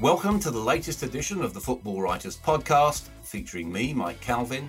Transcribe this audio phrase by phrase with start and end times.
[0.00, 4.68] Welcome to the latest edition of the Football Writers Podcast, featuring me, Mike Calvin,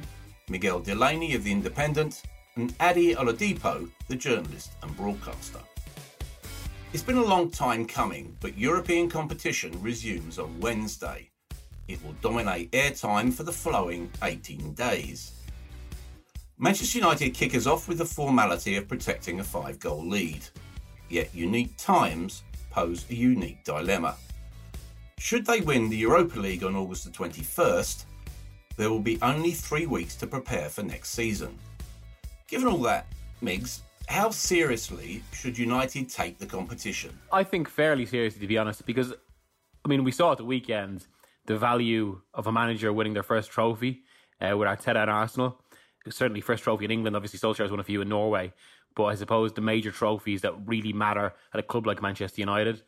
[0.49, 2.21] Miguel Delaney of The Independent,
[2.55, 5.59] and Ade Oladipo, the journalist and broadcaster.
[6.93, 11.29] It's been a long time coming, but European competition resumes on Wednesday.
[11.89, 15.33] It will dominate airtime for the following 18 days.
[16.57, 20.39] Manchester United kick us off with the formality of protecting a five goal lead.
[21.09, 24.15] Yet unique times pose a unique dilemma.
[25.19, 28.05] Should they win the Europa League on August the 21st,
[28.77, 31.57] there will be only three weeks to prepare for next season.
[32.47, 33.07] Given all that,
[33.43, 37.17] Migs, how seriously should United take the competition?
[37.33, 39.11] I think fairly seriously, to be honest, because
[39.83, 41.05] I mean we saw at the weekend
[41.47, 44.03] the value of a manager winning their first trophy
[44.39, 45.59] uh, with Arteta and Arsenal
[46.09, 47.15] certainly first trophy in England.
[47.15, 48.53] Obviously, Solskjaer's won a few in Norway,
[48.95, 52.81] but I suppose the major trophies that really matter at a club like Manchester United,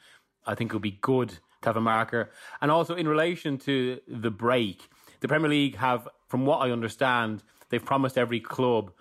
[0.46, 2.32] I think it would be good to have a marker.
[2.62, 4.90] And also in relation to the break,
[5.20, 8.92] the Premier League have, from what I understand, they've promised every club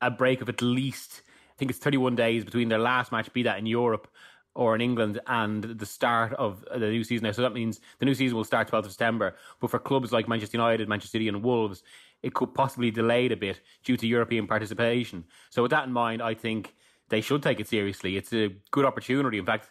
[0.00, 3.42] a break of at least, I think it's 31 days between their last match, be
[3.42, 4.08] that in Europe
[4.54, 7.32] or in England, and the start of the new season.
[7.32, 9.36] So that means the new season will start 12th of September.
[9.60, 11.82] But for clubs like Manchester United, Manchester City, and Wolves,
[12.22, 15.24] it could possibly delay it a bit due to European participation.
[15.50, 16.74] So, with that in mind, I think
[17.08, 18.16] they should take it seriously.
[18.16, 19.38] It's a good opportunity.
[19.38, 19.70] In fact,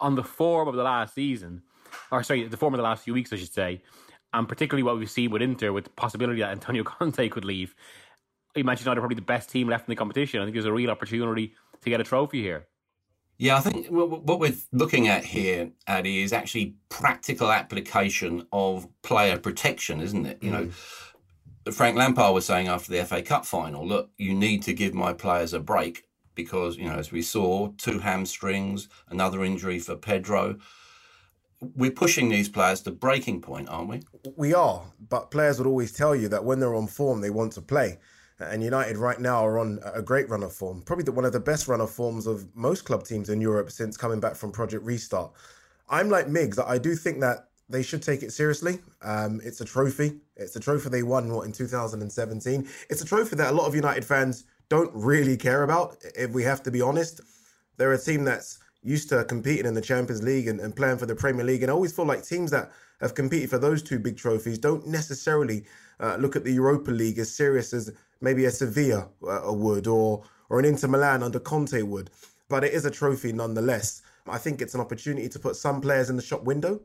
[0.00, 1.62] on the form of the last season,
[2.10, 3.82] or sorry, the form of the last few weeks, I should say,
[4.32, 7.74] and particularly what we've seen with Inter, with the possibility that Antonio Conte could leave,
[8.56, 10.40] Manchester United are probably the best team left in the competition.
[10.40, 12.66] I think there's a real opportunity to get a trophy here.
[13.38, 19.38] Yeah, I think what we're looking at here, Addy, is actually practical application of player
[19.38, 20.38] protection, isn't it?
[20.42, 20.52] You mm.
[20.52, 20.70] know,
[21.70, 25.12] Frank Lampard was saying after the FA Cup final, look, you need to give my
[25.12, 30.56] players a break because, you know, as we saw, two hamstrings, another injury for Pedro.
[31.60, 34.00] We're pushing these players to breaking point, aren't we?
[34.36, 37.52] We are, but players would always tell you that when they're on form, they want
[37.52, 37.98] to play.
[38.40, 41.32] And United right now are on a great run of form, probably the, one of
[41.32, 44.50] the best run of forms of most club teams in Europe since coming back from
[44.50, 45.32] Project Restart.
[45.88, 48.80] I'm like Migs, I do think that they should take it seriously.
[49.02, 50.20] Um, it's a trophy.
[50.36, 52.68] It's a trophy they won what in 2017.
[52.90, 55.96] It's a trophy that a lot of United fans don't really care about.
[56.16, 57.20] If we have to be honest,
[57.76, 61.06] they're a team that's used to competing in the Champions League and, and playing for
[61.06, 63.98] the Premier League, and I always feel like teams that have competed for those two
[63.98, 65.64] big trophies don't necessarily
[66.00, 70.24] uh, look at the Europa League as serious as maybe a Sevilla uh, would or
[70.48, 72.10] or an Inter Milan under Conte would.
[72.48, 74.02] But it is a trophy nonetheless.
[74.26, 76.80] I think it's an opportunity to put some players in the shop window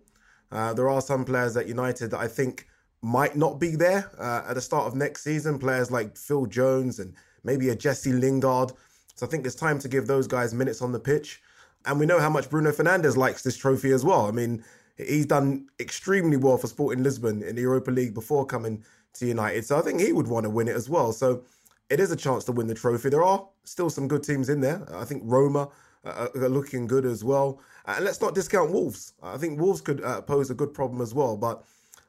[0.52, 2.68] uh, there are some players at United that I think
[3.02, 5.60] might not be there uh, at the start of next season.
[5.60, 7.14] Players like Phil Jones and
[7.44, 8.72] maybe a Jesse Lingard.
[9.16, 11.42] So I think it's time to give those guys minutes on the pitch.
[11.86, 14.26] And we know how much Bruno Fernandes likes this trophy as well.
[14.26, 14.64] I mean,
[14.98, 18.84] he's done extremely well for Sporting Lisbon in the Europa League before coming
[19.14, 19.66] to United.
[19.66, 21.14] So I think he would want to win it as well.
[21.14, 21.44] So
[21.90, 23.10] it is a chance to win the trophy.
[23.10, 24.86] There are still some good teams in there.
[24.94, 25.70] I think Roma
[26.04, 27.62] uh, are looking good as well.
[27.88, 29.14] And let's not discount Wolves.
[29.24, 31.38] I think Wolves could uh, pose a good problem as well.
[31.38, 31.64] But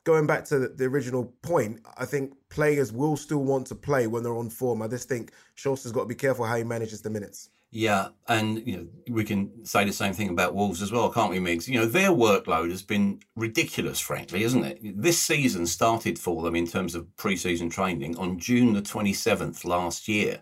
[0.04, 4.22] going back to the, original point, I think players will still want to play when
[4.22, 4.82] they're on form.
[4.82, 7.50] I just think Solskjaer's got to be careful how he manages the minutes.
[7.70, 11.30] Yeah, and you know we can say the same thing about Wolves as well, can't
[11.30, 11.68] we, Migs?
[11.68, 15.02] You know their workload has been ridiculous, frankly, isn't it?
[15.02, 19.66] This season started for them in terms of pre-season training on June the twenty seventh
[19.66, 20.40] last year.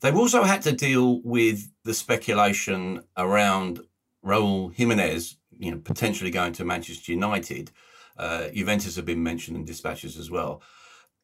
[0.00, 3.80] They've also had to deal with the speculation around
[4.24, 7.70] Raul Jimenez, you know, potentially going to Manchester United.
[8.16, 10.62] Uh, Juventus have been mentioned in dispatches as well.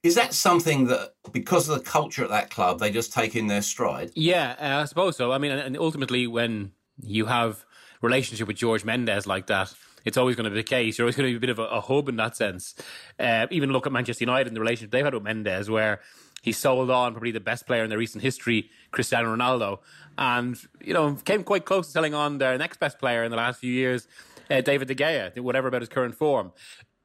[0.02, 3.48] Is that something that, because of the culture at that club, they just take in
[3.48, 4.10] their stride?
[4.14, 5.30] Yeah, uh, I suppose so.
[5.32, 7.64] I mean, and ultimately, when you have
[8.00, 9.74] relationship with George Mendes like that,
[10.04, 10.96] it's always going to be the case.
[10.96, 12.74] You're always going to be a bit of a, a hub in that sense.
[13.18, 16.00] Uh, even look at Manchester United and the relationship they've had with Mendes, where
[16.40, 19.78] he sold on probably the best player in their recent history, Cristiano Ronaldo,
[20.18, 23.36] and you know came quite close to selling on their next best player in the
[23.36, 24.08] last few years,
[24.50, 26.52] uh, David De Gea, whatever about his current form.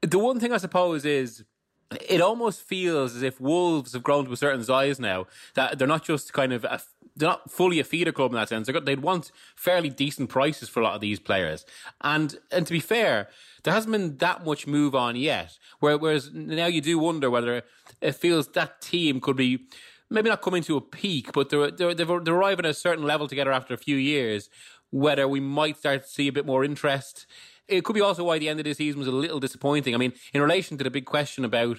[0.02, 1.44] The one thing I suppose is
[2.08, 5.86] it almost feels as if Wolves have grown to a certain size now that they're
[5.86, 6.80] not just kind of a,
[7.16, 8.68] they're not fully a feeder club in that sense.
[8.84, 11.64] They'd want fairly decent prices for a lot of these players,
[12.02, 13.28] and and to be fair,
[13.64, 15.58] there hasn't been that much move on yet.
[15.80, 17.62] Whereas now you do wonder whether
[18.00, 19.66] it feels that team could be
[20.10, 23.28] maybe not coming to a peak, but they're they're, they're arriving at a certain level
[23.28, 24.48] together after a few years.
[24.90, 27.26] Whether we might start to see a bit more interest
[27.68, 29.94] it could be also why the end of the season was a little disappointing.
[29.94, 31.78] I mean, in relation to the big question about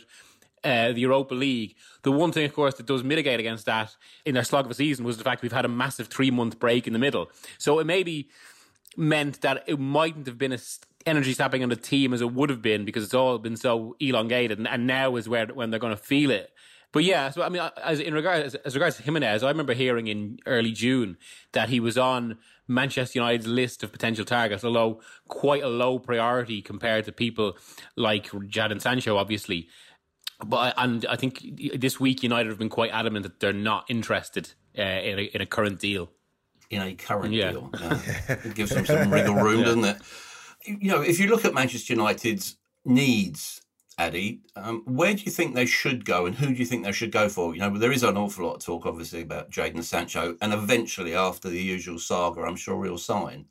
[0.64, 3.96] uh, the Europa League, the one thing, of course, that does mitigate against that
[4.26, 6.60] in their slog of a season was the fact we've had a massive three month
[6.60, 7.30] break in the middle.
[7.58, 8.30] So it maybe
[8.96, 12.50] meant that it mightn't have been as energy sapping on the team as it would
[12.50, 15.80] have been because it's all been so elongated, and, and now is where when they're
[15.80, 16.52] going to feel it.
[16.92, 20.08] But yeah, so I mean, as in regards as, regards to Jimenez, I remember hearing
[20.08, 21.18] in early June
[21.52, 22.38] that he was on
[22.68, 27.58] Manchester United's list of potential targets, although quite a low priority compared to people
[27.96, 29.68] like Jadon Sancho, obviously.
[30.46, 31.44] But and I think
[31.80, 35.42] this week United have been quite adamant that they're not interested uh, in, a, in
[35.42, 36.12] a current deal.
[36.70, 37.52] In a current yeah.
[37.52, 39.66] deal, uh, it gives them some wriggle room, yeah.
[39.66, 39.98] doesn't it?
[40.66, 43.62] You know, if you look at Manchester United's needs
[43.98, 46.92] Addy, um, where do you think they should go and who do you think they
[46.92, 47.56] should go for?
[47.56, 51.16] You know, there is an awful lot of talk, obviously, about Jadon Sancho, and eventually,
[51.16, 53.46] after the usual saga, I'm sure he'll sign.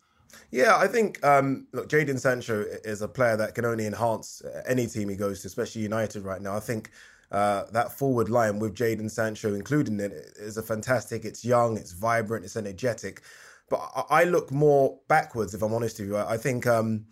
[0.50, 4.86] Yeah, I think um, look, Jadon Sancho is a player that can only enhance any
[4.86, 6.56] team he goes to, especially United right now.
[6.56, 6.90] I think
[7.32, 11.24] uh, that forward line with Jadon Sancho included in it is a fantastic.
[11.24, 13.22] It's young, it's vibrant, it's energetic.
[13.68, 16.16] But I, I look more backwards, if I'm honest with you.
[16.16, 17.06] I, I think um,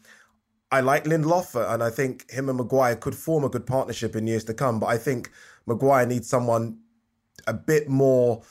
[0.71, 4.15] I like Lindelof, uh, and I think him and Maguire could form a good partnership
[4.17, 4.79] in years to come.
[4.79, 5.31] But I think
[5.67, 6.79] Maguire needs someone
[7.47, 8.43] a bit more,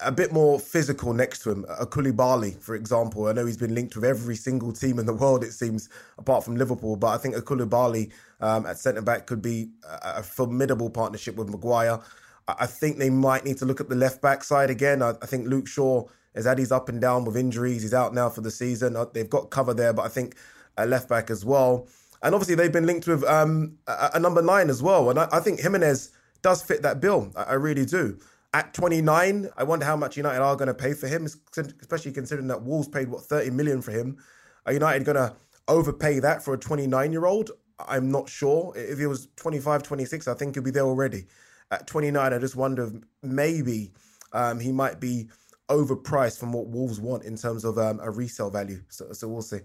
[0.00, 1.64] a bit more physical next to him.
[1.68, 3.26] A Koulibaly, for example.
[3.26, 5.88] I know he's been linked with every single team in the world, it seems,
[6.18, 6.96] apart from Liverpool.
[6.96, 11.36] But I think a Koulibaly um, at centre back could be a, a, formidable partnership
[11.36, 12.00] with Maguire.
[12.46, 15.02] I, I, think they might need to look at the left back side again.
[15.02, 16.04] I, I think Luke Shaw
[16.34, 17.82] has had his up and down with injuries.
[17.82, 18.96] He's out now for the season.
[18.96, 20.36] Uh, they've got cover there, but I think
[20.76, 21.88] a left back as well.
[22.22, 25.10] And obviously, they've been linked with um, a, a, number nine as well.
[25.10, 26.10] And I, I, think Jimenez
[26.42, 27.30] does fit that bill.
[27.36, 28.18] I, I, really do.
[28.56, 32.48] At 29, I wonder how much United are going to pay for him, especially considering
[32.48, 34.16] that Wolves paid, what, 30 million for him.
[34.64, 35.36] Are United going to
[35.68, 37.50] overpay that for a 29 year old?
[37.78, 38.72] I'm not sure.
[38.74, 41.26] If he was 25, 26, I think he'd be there already.
[41.70, 42.92] At 29, I just wonder if
[43.22, 43.92] maybe
[44.32, 45.28] um, he might be
[45.68, 48.80] overpriced from what Wolves want in terms of um, a resale value.
[48.88, 49.60] So, so we'll see.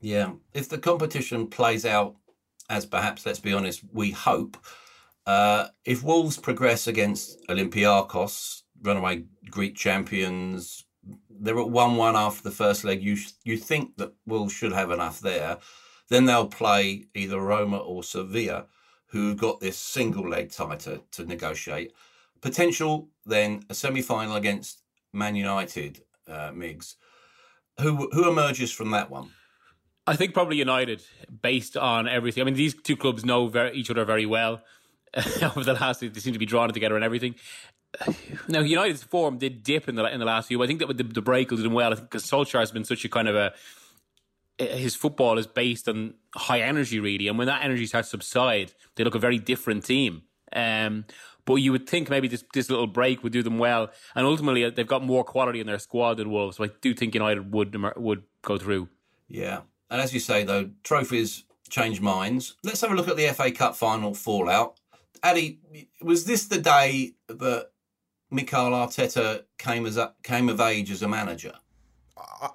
[0.00, 2.16] Yeah, if the competition plays out
[2.70, 4.56] as perhaps, let's be honest, we hope,
[5.26, 10.84] uh, if Wolves progress against Olympiacos, runaway Greek champions,
[11.28, 13.02] they're at one-one after the first leg.
[13.02, 15.58] You you think that Wolves should have enough there,
[16.08, 18.66] then they'll play either Roma or Sevilla,
[19.06, 21.92] who've got this single leg tie to, to negotiate.
[22.40, 24.82] Potential then a semi-final against
[25.12, 26.96] Man United, uh, Migs.
[27.80, 29.30] Who who emerges from that one?
[30.06, 31.02] I think probably United,
[31.42, 32.42] based on everything.
[32.42, 34.60] I mean, these two clubs know very, each other very well.
[35.42, 37.34] Over the last, they seem to be drawn together and everything.
[38.48, 40.62] Now, United's form did dip in the in the last few.
[40.62, 41.92] I think that with the, the break will do them well.
[41.92, 43.52] I think because Solskjaer has been such a kind of a
[44.58, 48.72] his football is based on high energy, really, and when that energy starts to subside,
[48.94, 50.22] they look a very different team.
[50.54, 51.06] Um,
[51.44, 54.64] but you would think maybe this this little break would do them well, and ultimately
[54.64, 56.56] uh, they've got more quality in their squad than Wolves.
[56.56, 58.88] So I do think United would would go through.
[59.28, 62.54] Yeah, and as you say, though, trophies change minds.
[62.62, 64.78] Let's have a look at the FA Cup final fallout.
[65.22, 65.60] Addy,
[66.00, 67.70] was this the day that
[68.30, 71.52] Mikel Arteta came as a, came of age as a manager?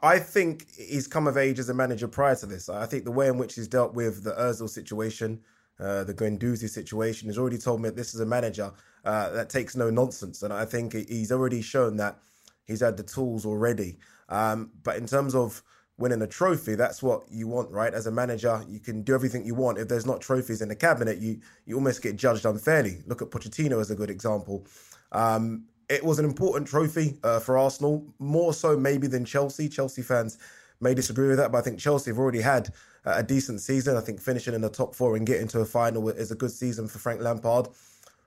[0.04, 2.68] I think he's come of age as a manager prior to this.
[2.70, 5.42] I think the way in which he's dealt with the Özil situation,
[5.80, 8.72] uh, the Guendouzi situation, has already told me that this is a manager
[9.06, 10.44] uh, that takes no nonsense.
[10.44, 12.20] And I think he's already shown that
[12.68, 13.98] He's had the tools already.
[14.30, 15.64] Um, but in terms of
[15.98, 17.94] winning a trophy, that's what you want, right?
[17.94, 19.78] As a manager, you can do everything you want.
[19.78, 23.02] If there's not trophies in the cabinet, you you almost get judged unfairly.
[23.08, 24.66] Look at Pochettino as a good example.
[25.12, 29.70] Um, it was an important trophy uh, for Arsenal, more so maybe than Chelsea.
[29.70, 30.38] Chelsea fans
[30.82, 32.70] may disagree with that, but I think Chelsea have already had
[33.06, 33.96] a decent season.
[33.96, 36.52] I think finishing in the top four and getting to a final is a good
[36.52, 37.70] season for Frank Lampard.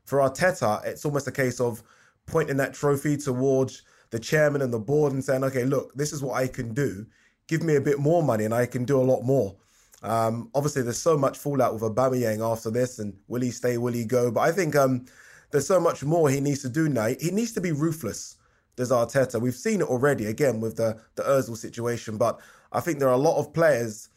[0.06, 1.82] For Arteta, it's almost a case of
[2.26, 6.22] pointing that trophy towards the chairman and the board and saying, okay, look, this is
[6.22, 7.06] what I can do.
[7.50, 9.56] Give me a bit more money and I can do a lot more.
[10.04, 13.76] Um, obviously, there's so much fallout with Aubameyang after this, and will he stay?
[13.76, 14.30] Will he go?
[14.30, 15.06] But I think um,
[15.50, 17.08] there's so much more he needs to do now.
[17.08, 18.36] He needs to be ruthless.
[18.76, 19.40] There's Arteta.
[19.40, 22.38] We've seen it already again with the the Özil situation, but
[22.70, 24.10] I think there are a lot of players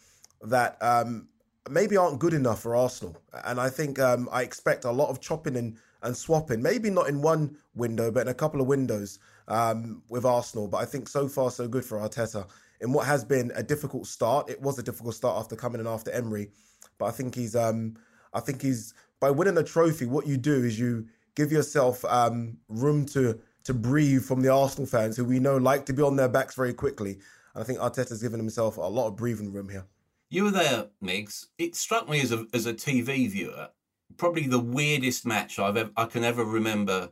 [0.43, 1.27] that um,
[1.67, 5.21] maybe aren't good enough for Arsenal, and I think um, I expect a lot of
[5.21, 6.61] chopping and, and swapping.
[6.61, 10.67] Maybe not in one window, but in a couple of windows um, with Arsenal.
[10.67, 12.45] But I think so far so good for Arteta
[12.83, 14.49] in what has been a difficult start.
[14.49, 16.51] It was a difficult start after coming in after Emery,
[16.99, 17.95] but I think he's um,
[18.33, 20.05] I think he's by winning a trophy.
[20.05, 24.85] What you do is you give yourself um, room to to breathe from the Arsenal
[24.85, 27.13] fans who we know like to be on their backs very quickly.
[27.55, 29.85] And I think Arteta's given himself a lot of breathing room here.
[30.29, 31.45] You were there, Migs.
[31.57, 33.69] It struck me as a as a TV viewer,
[34.17, 37.11] probably the weirdest match I've ever, I can ever remember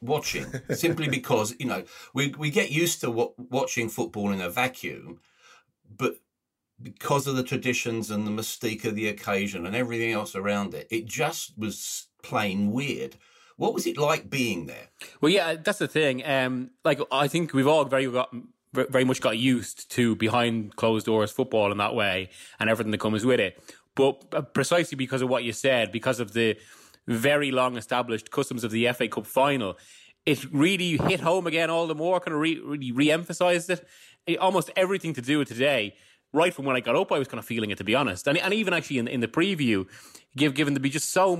[0.00, 0.46] watching.
[0.70, 5.20] simply because you know we we get used to w- watching football in a vacuum,
[5.96, 6.16] but
[6.80, 10.86] because of the traditions and the mystique of the occasion and everything else around it,
[10.90, 13.16] it just was plain weird.
[13.56, 14.90] What was it like being there?
[15.20, 16.24] Well, yeah, that's the thing.
[16.24, 18.32] Um, like I think we've all very got
[18.72, 22.28] very much got used to behind closed doors football in that way
[22.60, 23.60] and everything that comes with it.
[23.94, 26.56] But uh, precisely because of what you said, because of the
[27.08, 29.78] very long established customs of the FA Cup final,
[30.26, 33.86] it really hit home again all the more, kind of re- really re emphasized it.
[34.40, 35.94] Almost everything to do with today,
[36.32, 38.28] right from when I got up, I was kind of feeling it, to be honest.
[38.28, 39.86] And, and even actually in, in the preview,
[40.36, 41.32] give, given to be just so,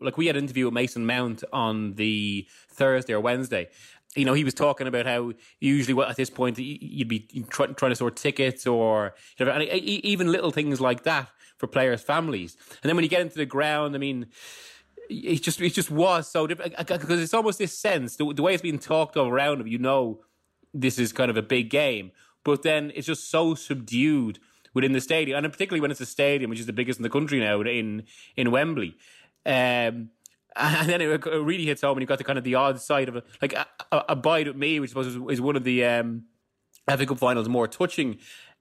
[0.00, 3.68] like we had an interview with Mason Mount on the Thursday or Wednesday
[4.16, 7.94] you know, he was talking about how usually at this point you'd be trying to
[7.94, 11.28] sort tickets or you know, even little things like that
[11.58, 12.56] for players' families.
[12.82, 14.26] And then when you get into the ground, I mean,
[15.08, 18.54] it just it just was so different because it's almost this sense the, the way
[18.54, 19.66] it's being talked of around him.
[19.66, 20.20] You know,
[20.72, 22.12] this is kind of a big game,
[22.44, 24.38] but then it's just so subdued
[24.74, 27.10] within the stadium, and particularly when it's a stadium which is the biggest in the
[27.10, 28.04] country now in
[28.36, 28.96] in Wembley.
[29.44, 30.10] Um,
[30.56, 33.08] and then it really hits home when you've got the kind of the odd side
[33.08, 36.24] of it, like a, a, Abide with Me, which was is one of the um,
[36.88, 38.18] FA Cup finals more touching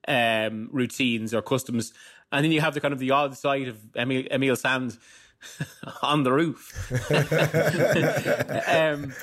[0.08, 1.94] um, routines or customs,
[2.32, 4.98] and then you have the kind of the odd side of Emil, Emeli Sandé
[6.02, 6.92] on the roof.
[8.68, 9.14] um,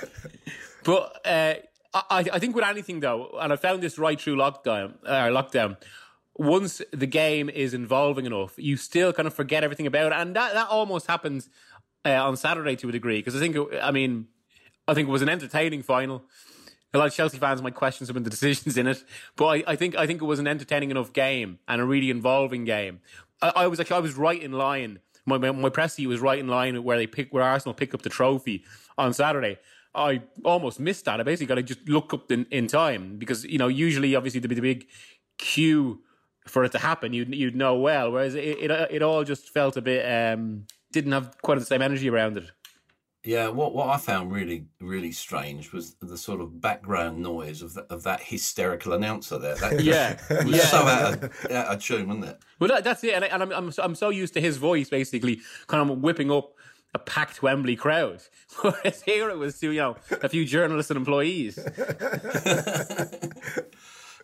[0.85, 1.55] but uh,
[1.95, 5.77] I, I think with anything though, and I found this right through lockdown, uh, lockdown.
[6.35, 10.35] Once the game is involving enough, you still kind of forget everything about it, and
[10.35, 11.51] that that almost happens
[12.05, 14.29] uh, on Saturday to a degree because I think, it, I mean,
[14.89, 16.25] I think it was an entertaining final.
[16.95, 19.05] A lot of Chelsea fans might question some of the decisions in it,
[19.37, 22.11] but I, I think I think it was an entertaining enough game and a really
[22.11, 23.01] involving game.
[23.41, 25.01] I, I was actually I was right in line.
[25.27, 28.03] My my, my pressy was right in line where they pick where Arsenal picked up
[28.03, 28.65] the trophy
[28.99, 29.59] on Saturday.
[29.95, 31.21] I almost missed that.
[31.21, 34.41] I basically got to just look up in, in time because you know usually obviously
[34.41, 34.87] there'd be the big
[35.39, 36.01] queue
[36.47, 38.11] for it to happen you'd you'd know well.
[38.11, 41.83] Whereas it it, it all just felt a bit um, didn't have quite the same
[41.83, 42.51] energy around it.
[43.25, 47.75] Yeah, what, what I found really really strange was the sort of background noise of,
[47.75, 49.55] the, of that hysterical announcer there.
[49.55, 50.65] That yeah, was yeah.
[50.65, 52.39] so out of, out of tune, wasn't it?
[52.59, 54.89] Well, that, that's it, and, I, and I'm, I'm I'm so used to his voice
[54.89, 56.53] basically, kind of whipping up
[56.95, 58.23] a packed Wembley crowd.
[58.61, 61.57] Whereas here it was to you know a few journalists and employees.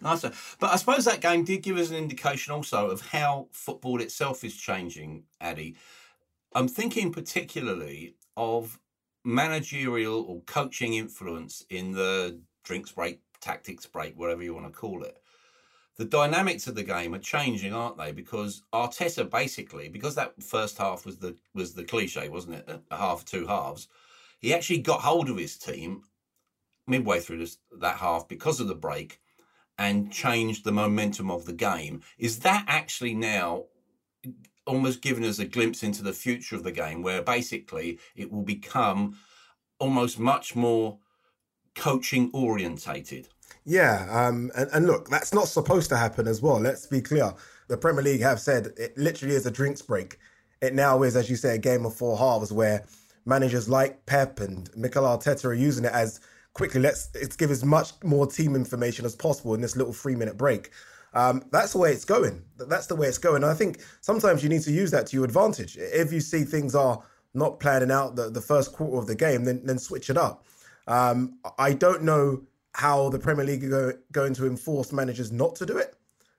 [0.03, 0.23] nice,
[0.59, 4.43] but I suppose that game did give us an indication also of how football itself
[4.43, 5.77] is changing, Addy.
[6.55, 8.79] I'm thinking particularly of
[9.29, 15.03] managerial or coaching influence in the drinks break, tactics break, whatever you want to call
[15.05, 15.19] it.
[15.99, 18.13] The dynamics of the game are changing, aren't they?
[18.13, 22.81] Because Arteta basically, because that first half was the was the cliche, wasn't it?
[22.91, 23.89] A half, two halves.
[24.39, 26.05] He actually got hold of his team
[26.87, 29.21] midway through this, that half because of the break
[29.77, 32.01] and changed the momentum of the game.
[32.17, 33.65] Is that actually now
[34.69, 38.43] almost given us a glimpse into the future of the game, where basically it will
[38.43, 39.19] become
[39.79, 40.99] almost much more
[41.75, 43.29] coaching orientated.
[43.65, 46.61] Yeah, um, and, and look, that's not supposed to happen as well.
[46.61, 47.33] Let's be clear.
[47.69, 50.19] The Premier League have said it literally is a drinks break.
[50.61, 52.85] It now is, as you say, a game of four halves where
[53.25, 56.21] managers like Pep and Mikel Arteta are using it as
[56.55, 60.17] quickly, let's, let's give as much more team information as possible in this little three
[60.17, 60.71] minute break.
[61.15, 62.43] Um, that's the way it's going.
[62.57, 63.43] That's the way it's going.
[63.43, 65.77] And I think sometimes you need to use that to your advantage.
[65.79, 67.03] If you see things are
[67.35, 70.47] not planning out the, the first quarter of the game, then then switch it up.
[70.87, 72.43] Um, I don't know
[72.75, 75.97] how the Premier League are going to enforce managers not to do it,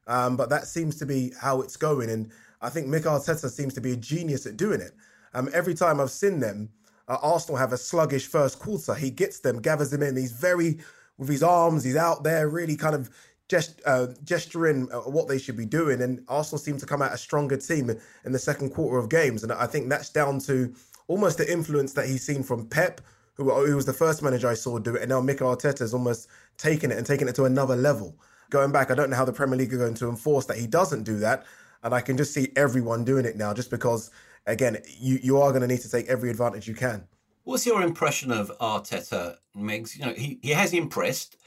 [0.07, 2.09] um, but that seems to be how it's going.
[2.09, 4.93] And I think Mikel Arteta seems to be a genius at doing it.
[5.33, 6.69] Um, every time I've seen them,
[7.07, 8.95] uh, Arsenal have a sluggish first quarter.
[8.95, 10.15] He gets them, gathers them in.
[10.15, 10.79] He's very
[11.17, 11.83] with his arms.
[11.83, 13.09] He's out there, really kind of
[13.49, 16.01] gest, uh, gesturing uh, what they should be doing.
[16.01, 17.89] And Arsenal seem to come out a stronger team
[18.23, 19.43] in the second quarter of games.
[19.43, 20.73] And I think that's down to
[21.07, 23.01] almost the influence that he's seen from Pep,
[23.33, 25.01] who, who was the first manager I saw do it.
[25.01, 28.15] And now Mikel Arteta has almost taken it and taken it to another level.
[28.49, 30.67] Going back, I don't know how the Premier League are going to enforce that he
[30.67, 31.45] doesn't do that.
[31.83, 34.11] And I can just see everyone doing it now just because,
[34.45, 37.07] again, you, you are going to need to take every advantage you can.
[37.43, 39.97] What's your impression of Arteta, Megs?
[39.97, 41.37] You know, he, he has impressed.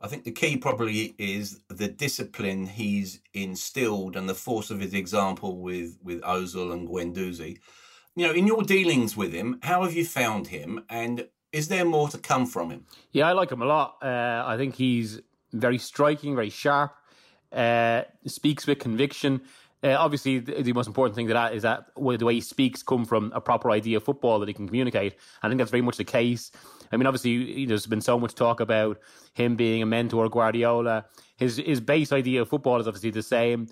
[0.00, 4.94] I think the key probably is the discipline he's instilled and the force of his
[4.94, 7.58] example with with Ozil and Guendouzi.
[8.16, 11.84] You know, in your dealings with him, how have you found him, and is there
[11.84, 12.86] more to come from him?
[13.12, 13.96] Yeah, I like him a lot.
[14.02, 15.20] Uh, I think he's
[15.52, 16.94] very striking, very sharp,
[17.52, 19.42] uh, speaks with conviction.
[19.82, 22.82] Uh, obviously, the, the, most important thing to that is that the way he speaks
[22.82, 25.14] come from a proper idea of football that he can communicate.
[25.42, 26.52] I think that's very much the case.
[26.92, 28.98] I mean, obviously, there's been so much talk about
[29.34, 31.06] him being a mentor, Guardiola.
[31.36, 33.68] His his base idea of football is obviously the same.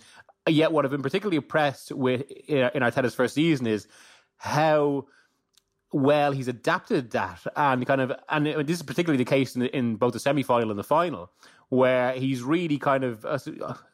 [0.48, 3.86] Yet, what I've been particularly impressed with in, Arteta's first season is
[4.36, 5.06] how
[5.90, 9.96] well he's adapted that and kind of and this is particularly the case in, in
[9.96, 11.30] both the semi-final and the final
[11.70, 13.50] where he's really kind of uh, I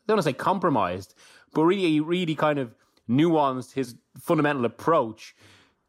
[0.07, 1.15] don't want to say compromised
[1.53, 2.75] but really really kind of
[3.09, 5.37] nuanced his fundamental approach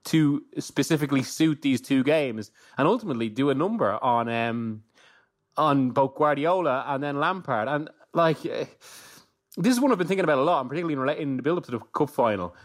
[0.06, 4.84] to specifically suit these two games and ultimately do a number on um
[5.58, 8.66] on both Guardiola and then Lampard and like eh,
[9.58, 11.58] this is one I've been thinking about a lot and particularly in relating the build
[11.58, 12.56] up to the cup final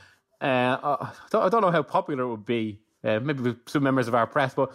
[0.40, 3.82] uh, I, don't, I don't know how popular it would be, uh, maybe with some
[3.82, 4.74] members of our press, but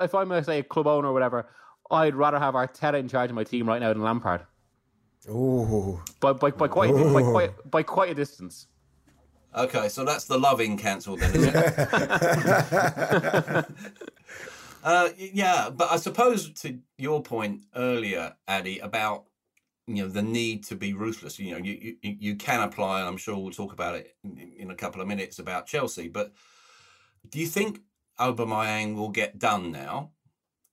[0.00, 1.48] if I'm, say, a club owner or whatever,
[1.90, 4.46] I'd rather have Arteta in charge of my team right now than Lampard.
[5.28, 7.12] Oh, By, by, by, quite, Ooh.
[7.12, 8.66] by, quite, by quite a distance.
[9.54, 11.74] Okay, so that's the loving cancelled then, isn't it?
[14.84, 19.24] uh, yeah, but I suppose to your point earlier, Addy, about
[19.86, 21.38] you know the need to be ruthless.
[21.38, 24.52] You know, you you, you can apply, and I'm sure we'll talk about it in,
[24.56, 26.08] in a couple of minutes about Chelsea.
[26.08, 26.32] But
[27.28, 27.80] do you think
[28.18, 30.12] Aubameyang will get done now,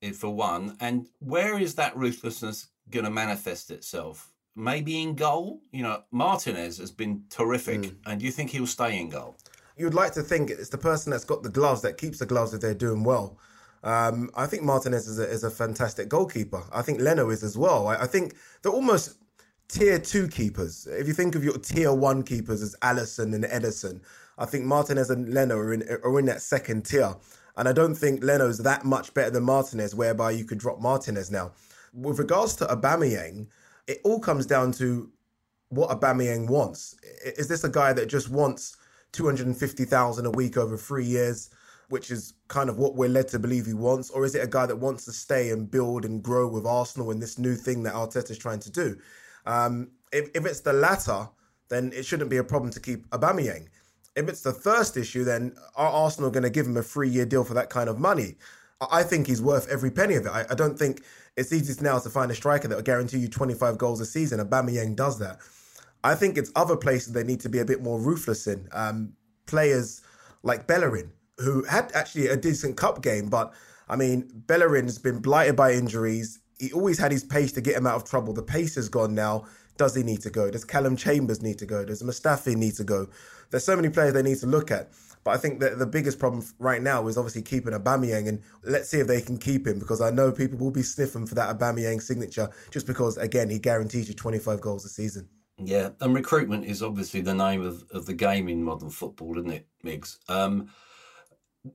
[0.01, 0.77] If for one?
[0.79, 4.31] And where is that ruthlessness going to manifest itself?
[4.59, 5.61] Maybe in goal.
[5.71, 7.95] You know, Martinez has been terrific, mm.
[8.05, 9.37] and do you think he'll stay in goal?
[9.77, 12.53] You'd like to think it's the person that's got the gloves that keeps the gloves
[12.53, 13.37] if they're doing well.
[13.83, 16.63] Um, I think Martinez is a, is a fantastic goalkeeper.
[16.73, 17.87] I think Leno is as well.
[17.87, 19.17] I, I, think they're almost
[19.69, 20.85] tier two keepers.
[20.85, 24.01] If you think of your tier one keepers as Alisson and Ederson,
[24.37, 27.15] I think Martinez and Leno are in, are in that second tier.
[27.55, 31.31] And I don't think Leno's that much better than Martinez, whereby you could drop Martinez
[31.31, 31.53] now.
[31.93, 33.47] With regards to Aubameyang,
[33.89, 35.11] it all comes down to
[35.69, 36.95] what Aubameyang wants.
[37.25, 38.77] Is this a guy that just wants
[39.11, 41.49] 250,000 a week over three years?
[41.89, 44.47] which is kind of what we're led to believe he wants, or is it a
[44.47, 47.81] guy that wants to stay and build and grow with Arsenal and this new thing
[47.83, 48.95] that Arteta is trying to do?
[49.47, 51.27] Um, if, if it's the latter,
[51.67, 53.67] then it shouldn't be a problem to keep Aubameyang.
[54.15, 57.43] If it's the first issue, then are Arsenal going to give him a three-year deal
[57.43, 58.35] for that kind of money?
[58.91, 60.29] I think he's worth every penny of it.
[60.29, 61.03] I, I don't think
[61.39, 64.45] it's easy now to find a striker that will guarantee you 25 goals a season.
[64.45, 65.39] Aubameyang does that.
[66.03, 68.67] I think it's other places they need to be a bit more ruthless in.
[68.73, 69.13] Um,
[69.45, 70.01] players
[70.43, 73.53] like Bellerin, who had actually a decent cup game, but
[73.87, 76.39] I mean, Bellerin's been blighted by injuries.
[76.59, 78.33] He always had his pace to get him out of trouble.
[78.33, 79.45] The pace is gone now.
[79.77, 80.51] Does he need to go?
[80.51, 81.85] Does Callum Chambers need to go?
[81.85, 83.07] Does Mustafi need to go?
[83.49, 84.91] There's so many players they need to look at.
[85.23, 88.89] But I think that the biggest problem right now is obviously keeping Aubameyang, and let's
[88.89, 91.57] see if they can keep him because I know people will be sniffing for that
[91.57, 95.27] Aubameyang signature just because again he guarantees you 25 goals a season.
[95.57, 99.51] Yeah, and recruitment is obviously the name of, of the game in modern football, isn't
[99.51, 100.17] it, Migs?
[100.29, 100.69] Um,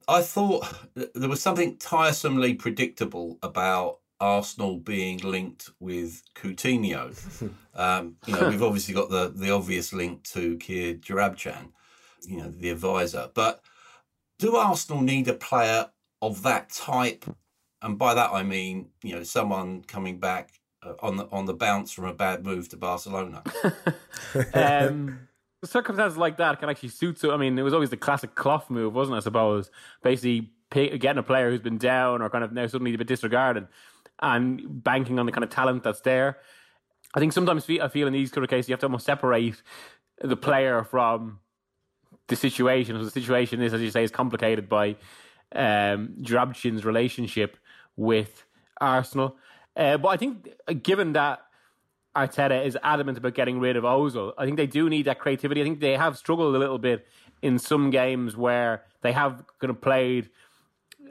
[0.08, 7.12] I thought there was something tiresomely predictable about Arsenal being linked with Coutinho.
[7.74, 11.72] um, you know, we've obviously got the the obvious link to Kia Joorabchian,
[12.28, 13.30] you know, the advisor.
[13.34, 13.62] But
[14.38, 15.90] do Arsenal need a player
[16.22, 17.24] of that type?
[17.82, 20.50] And by that I mean, you know, someone coming back
[20.82, 23.42] uh, on the on the bounce from a bad move to Barcelona.
[24.54, 25.28] um,
[25.64, 27.18] circumstances like that can actually suit.
[27.18, 29.18] So I mean, it was always the classic cloth move, wasn't it?
[29.18, 29.70] I suppose
[30.02, 33.06] basically pay, getting a player who's been down or kind of now suddenly a bit
[33.06, 33.68] disregarded,
[34.20, 36.38] and banking on the kind of talent that's there.
[37.14, 39.62] I think sometimes I feel in these kind of cases you have to almost separate
[40.20, 41.38] the player from
[42.28, 42.96] the situation.
[42.96, 44.96] So the situation is, as you say, is complicated by
[45.54, 47.56] um, Joorabchian's relationship
[47.96, 48.44] with
[48.80, 49.36] Arsenal.
[49.76, 51.40] Uh, but I think, uh, given that
[52.16, 55.60] Arteta is adamant about getting rid of Ozil, I think they do need that creativity.
[55.60, 57.06] I think they have struggled a little bit
[57.42, 60.30] in some games where they have kind of played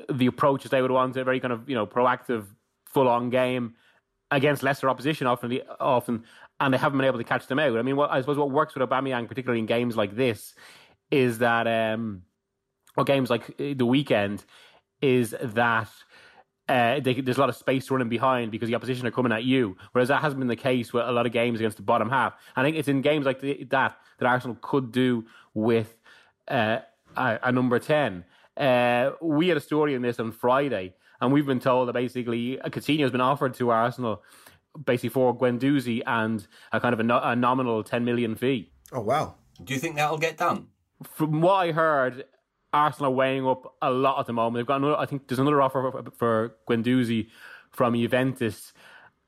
[0.10, 2.46] the approaches they would want, a very kind of you know proactive,
[2.86, 3.76] full on game
[4.32, 6.24] against lesser opposition often, often,
[6.60, 7.78] and they haven't been able to catch them out.
[7.78, 10.56] I mean, what, I suppose what works with Aubameyang, particularly in games like this,
[11.14, 12.24] is that, um,
[12.98, 14.44] or games like uh, the weekend,
[15.02, 15.90] is that.
[16.70, 19.44] Uh, they, there's a lot of space running behind because the opposition are coming at
[19.44, 22.10] you, whereas that hasn't been the case with a lot of games against the bottom
[22.10, 22.36] half.
[22.56, 25.94] I think it's in games like the, that that Arsenal could do with
[26.48, 26.78] uh,
[27.18, 28.24] a, a, number ten.
[28.56, 32.58] Uh, we had a story in this on Friday and we've been told that basically
[32.66, 34.22] Coutinho has been offered to Arsenal
[34.86, 38.72] basically for Guendouzi and a kind of a, no, a nominal 10 million fee.
[38.92, 39.36] Oh, wow.
[39.64, 40.68] Do you think that'll get done?
[41.04, 42.26] From what I heard,
[42.74, 44.60] Arsenal are weighing up a lot at the moment.
[44.60, 47.28] They've got another, I think there's another offer for, for Guendouzi
[47.72, 48.74] from Juventus.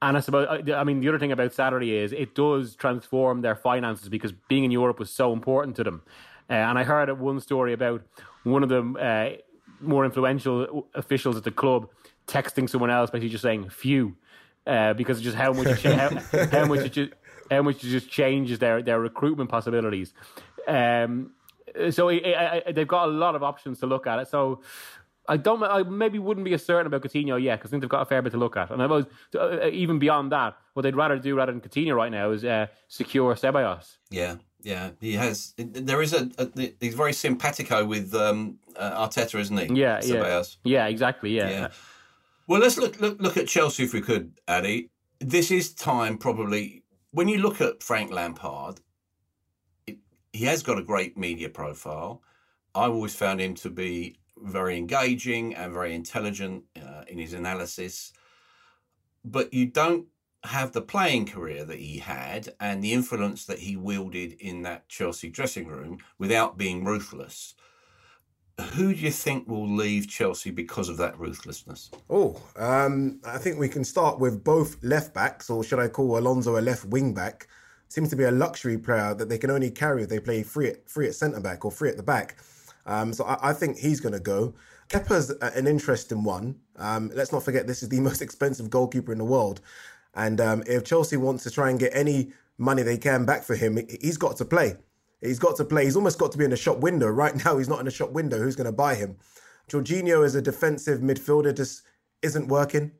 [0.01, 4.09] And I I mean, the other thing about Saturday is it does transform their finances
[4.09, 6.01] because being in Europe was so important to them.
[6.49, 8.03] Uh, and I heard one story about
[8.43, 9.41] one of the uh,
[9.79, 11.89] more influential officials at the club
[12.27, 14.15] texting someone else, basically just saying "phew,"
[14.67, 17.11] uh, because just how much it cha- how, how, much it just
[17.49, 20.13] how much it just changes their their recruitment possibilities.
[20.67, 21.31] Um,
[21.91, 24.27] so it, it, it, they've got a lot of options to look at it.
[24.27, 24.61] So
[25.27, 25.63] I don't.
[25.63, 28.05] I maybe wouldn't be as certain about Coutinho yet because I think they've got a
[28.05, 28.69] fair bit to look at.
[28.69, 32.11] And I was uh, even beyond that, what they'd rather do rather than Coutinho right
[32.11, 33.97] now is uh, secure Ceballos.
[34.09, 35.53] Yeah, yeah, he has.
[35.57, 39.79] There is a, a he's very simpatico with um, uh, Arteta, isn't he?
[39.79, 41.35] Yeah, yeah, yeah, exactly.
[41.35, 41.49] Yeah.
[41.49, 41.67] yeah.
[42.47, 44.89] Well, let's look, look look at Chelsea if we could, Addy.
[45.19, 48.81] This is time probably when you look at Frank Lampard.
[50.35, 52.21] He has got a great media profile.
[52.75, 58.11] I've always found him to be very engaging and very intelligent uh, in his analysis.
[59.23, 60.07] But you don't
[60.43, 64.89] have the playing career that he had and the influence that he wielded in that
[64.89, 67.55] Chelsea dressing room without being ruthless.
[68.73, 71.91] Who do you think will leave Chelsea because of that ruthlessness?
[72.09, 76.17] Oh, um, I think we can start with both left backs, or should I call
[76.17, 77.47] Alonso a left wing back?
[77.87, 80.69] Seems to be a luxury player that they can only carry if they play free
[80.69, 82.37] at, free at centre back or free at the back.
[82.85, 84.53] Um, so I, I, think he's going to go.
[84.89, 86.55] Kepa's an interesting one.
[86.77, 89.61] Um, let's not forget this is the most expensive goalkeeper in the world.
[90.13, 93.55] And um, if Chelsea wants to try and get any money they can back for
[93.55, 94.75] him, he's got to play.
[95.21, 95.85] He's got to play.
[95.85, 97.07] He's almost got to be in the shop window.
[97.07, 98.37] Right now, he's not in the shop window.
[98.37, 99.17] Who's going to buy him?
[99.69, 101.81] Jorginho is a defensive midfielder just
[102.21, 102.91] isn't working.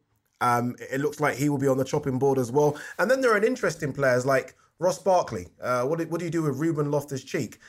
[0.42, 2.78] Um, it looks like he will be on the chopping board as well.
[3.00, 5.48] And then there are interesting players like Ross Barkley.
[5.62, 7.60] Uh, what, do, what do you do with Ruben Loftus Cheek?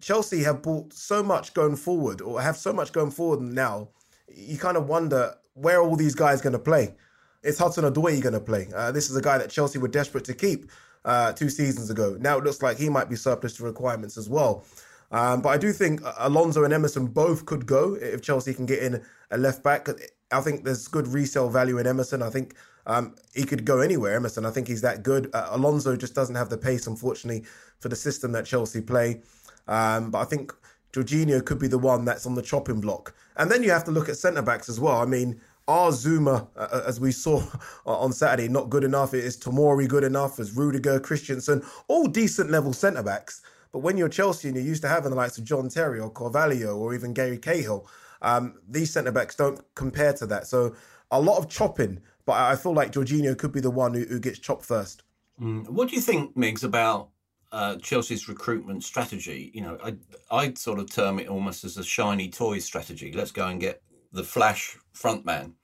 [0.00, 3.88] Chelsea have bought so much going forward, or have so much going forward now.
[4.28, 6.94] You kind of wonder where all these guys going to play.
[7.42, 8.68] Is Hudson Odoi going to play?
[8.74, 10.70] Uh, this is a guy that Chelsea were desperate to keep
[11.04, 12.16] uh, two seasons ago.
[12.20, 14.64] Now it looks like he might be surplus to requirements as well.
[15.10, 18.82] Um, but I do think Alonso and Emerson both could go if Chelsea can get
[18.82, 19.88] in a left back.
[20.30, 22.22] I think there's good resale value in Emerson.
[22.22, 22.54] I think
[22.86, 24.46] um, he could go anywhere, Emerson.
[24.46, 25.30] I think he's that good.
[25.32, 27.44] Uh, Alonso just doesn't have the pace, unfortunately,
[27.78, 29.22] for the system that Chelsea play.
[29.68, 30.52] Um, but I think
[30.92, 33.14] Jorginho could be the one that's on the chopping block.
[33.36, 34.96] And then you have to look at centre backs as well.
[34.96, 37.42] I mean, are Zouma, uh, uh, as we saw
[37.86, 39.14] on Saturday, not good enough?
[39.14, 40.40] Is Tomori good enough?
[40.40, 43.42] Is Rudiger, Christensen, all decent level centre backs?
[43.72, 46.10] But when you're Chelsea and you're used to having the likes of John Terry or
[46.10, 47.86] Carvalho or even Gary Cahill,
[48.20, 50.48] um, these centre backs don't compare to that.
[50.48, 50.74] So
[51.10, 54.20] a lot of chopping, but I feel like Jorginho could be the one who, who
[54.20, 55.02] gets chopped first.
[55.42, 55.68] Mm.
[55.68, 57.08] What do you think, Migs, about
[57.50, 59.50] uh, Chelsea's recruitment strategy?
[59.52, 59.96] You know, I
[60.30, 63.12] I'd sort of term it almost as a shiny toy strategy.
[63.12, 65.54] Let's go and get the flash frontman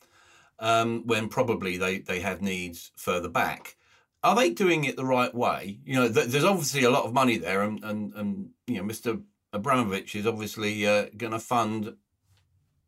[0.59, 3.77] um, when probably they, they have needs further back.
[4.25, 5.79] Are they doing it the right way?
[5.85, 8.93] You know, th- there's obviously a lot of money there, and, and, and you know,
[8.93, 9.23] Mr.
[9.53, 11.95] Abramovich is obviously uh, going to fund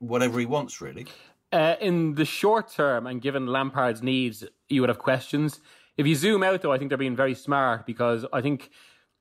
[0.01, 1.07] whatever he wants, really.
[1.51, 5.61] Uh, in the short term, and given Lampard's needs, you would have questions.
[5.97, 8.71] If you zoom out, though, I think they're being very smart because I think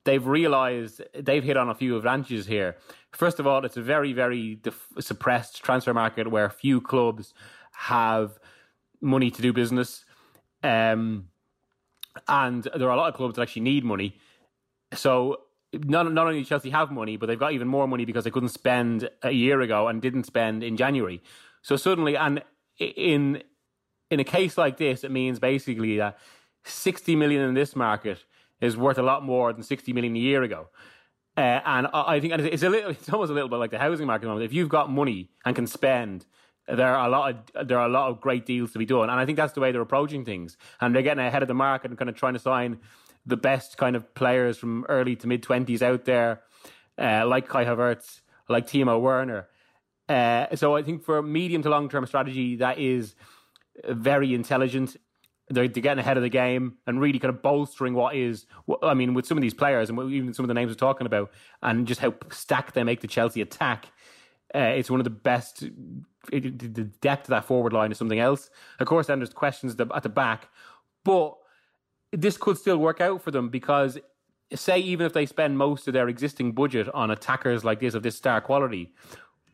[0.03, 2.77] they've realised they've hit on a few advantages here.
[3.11, 7.33] First of all, it's a very, very def- suppressed transfer market where few clubs
[7.71, 8.39] have
[9.01, 10.05] money to do business.
[10.63, 11.29] Um,
[12.27, 14.17] and there are a lot of clubs that actually need money.
[14.93, 15.41] So
[15.73, 18.49] not, not only Chelsea have money, but they've got even more money because they couldn't
[18.49, 21.21] spend a year ago and didn't spend in January.
[21.67, 22.41] So suddenly, and
[22.79, 23.43] in
[24.09, 26.17] in a case like this, it means basically that
[26.63, 28.23] 60 million in this market
[28.61, 30.69] is worth a lot more than 60 million a year ago.
[31.35, 34.07] Uh, and I think it's a little, it's almost a little bit like the housing
[34.07, 34.27] market.
[34.27, 34.45] Moment.
[34.45, 36.25] If you've got money and can spend,
[36.69, 39.09] there are a lot of there are a lot of great deals to be done,
[39.09, 40.55] and I think that's the way they're approaching things.
[40.79, 42.79] And they're getting ahead of the market and kind of trying to sign
[43.25, 46.43] the best kind of players from early to mid twenties out there,
[46.97, 49.49] uh, like Kai Havertz, like Timo Werner.
[50.09, 53.15] Uh, so I think for medium to long term strategy, that is
[53.87, 54.97] very intelligent.
[55.49, 58.45] They're, they're, getting ahead of the game and really kind of bolstering what is.
[58.81, 61.07] I mean, with some of these players and even some of the names we're talking
[61.07, 63.87] about, and just how stacked they make the Chelsea attack.
[64.55, 65.63] Uh, it's one of the best.
[66.31, 68.49] It, the depth of that forward line is something else.
[68.79, 70.49] Of course, then there's questions at the back,
[71.03, 71.35] but
[72.11, 73.97] this could still work out for them because,
[74.53, 78.03] say, even if they spend most of their existing budget on attackers like this of
[78.03, 78.93] this star quality,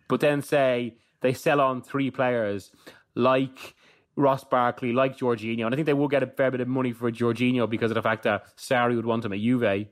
[0.07, 2.71] but then say they sell on three players
[3.15, 3.75] like
[4.15, 6.91] Ross Barkley, like Jorginho, and I think they will get a fair bit of money
[6.91, 9.87] for Jorginho because of the fact that Sarri would want him at Juve.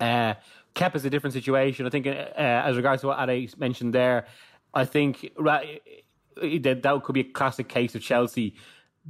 [0.00, 0.34] Uh,
[0.74, 1.86] Kep is a different situation.
[1.86, 4.26] I think, uh, as regards to what Ade mentioned there,
[4.74, 8.56] I think that that could be a classic case of Chelsea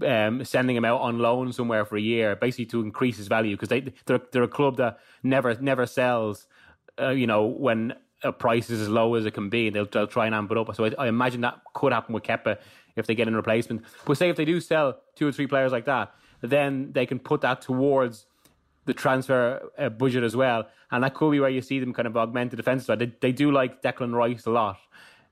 [0.04, 3.56] um, sending him out on loan somewhere for a year, basically to increase his value
[3.56, 6.46] because they they're, they're a club that never never sells.
[7.00, 10.06] Uh, you know when a price is as low as it can be, they'll, they'll
[10.06, 10.74] try and amp it up.
[10.74, 12.58] So I, I imagine that could happen with Kepa
[12.96, 13.84] if they get in replacement.
[14.04, 17.18] But say if they do sell two or three players like that, then they can
[17.18, 18.26] put that towards
[18.87, 22.06] the transfer uh, budget as well, and that could be where you see them kind
[22.06, 22.98] of augment the defensive side.
[22.98, 24.78] They, they do like Declan Rice a lot,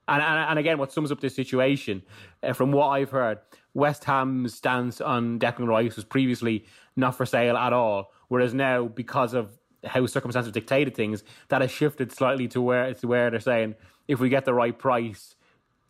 [0.07, 2.01] and and, and again, what sums up this situation,
[2.41, 3.39] uh, from what I've heard,
[3.75, 8.85] West Ham's stance on Declan Rice was previously not for sale at all, whereas now
[8.85, 13.39] because of how circumstances dictated things, that has shifted slightly to where to where they're
[13.39, 13.75] saying
[14.07, 15.35] if we get the right price,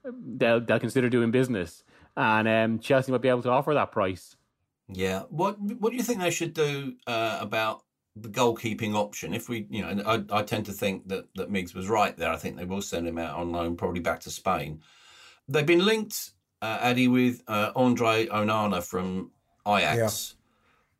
[0.03, 1.83] they'll they'll consider doing business,
[2.15, 4.35] and um, Chelsea might be able to offer that price.
[4.87, 5.23] Yeah.
[5.29, 7.83] What What do you think they should do uh, about
[8.15, 9.33] the goalkeeping option?
[9.33, 12.31] If we, you know, I, I tend to think that that Migs was right there.
[12.31, 14.81] I think they will send him out on loan, probably back to Spain.
[15.47, 19.31] They've been linked, uh, Addy, with uh, Andre Onana from
[19.67, 20.35] Ajax.
[20.35, 20.39] Yeah.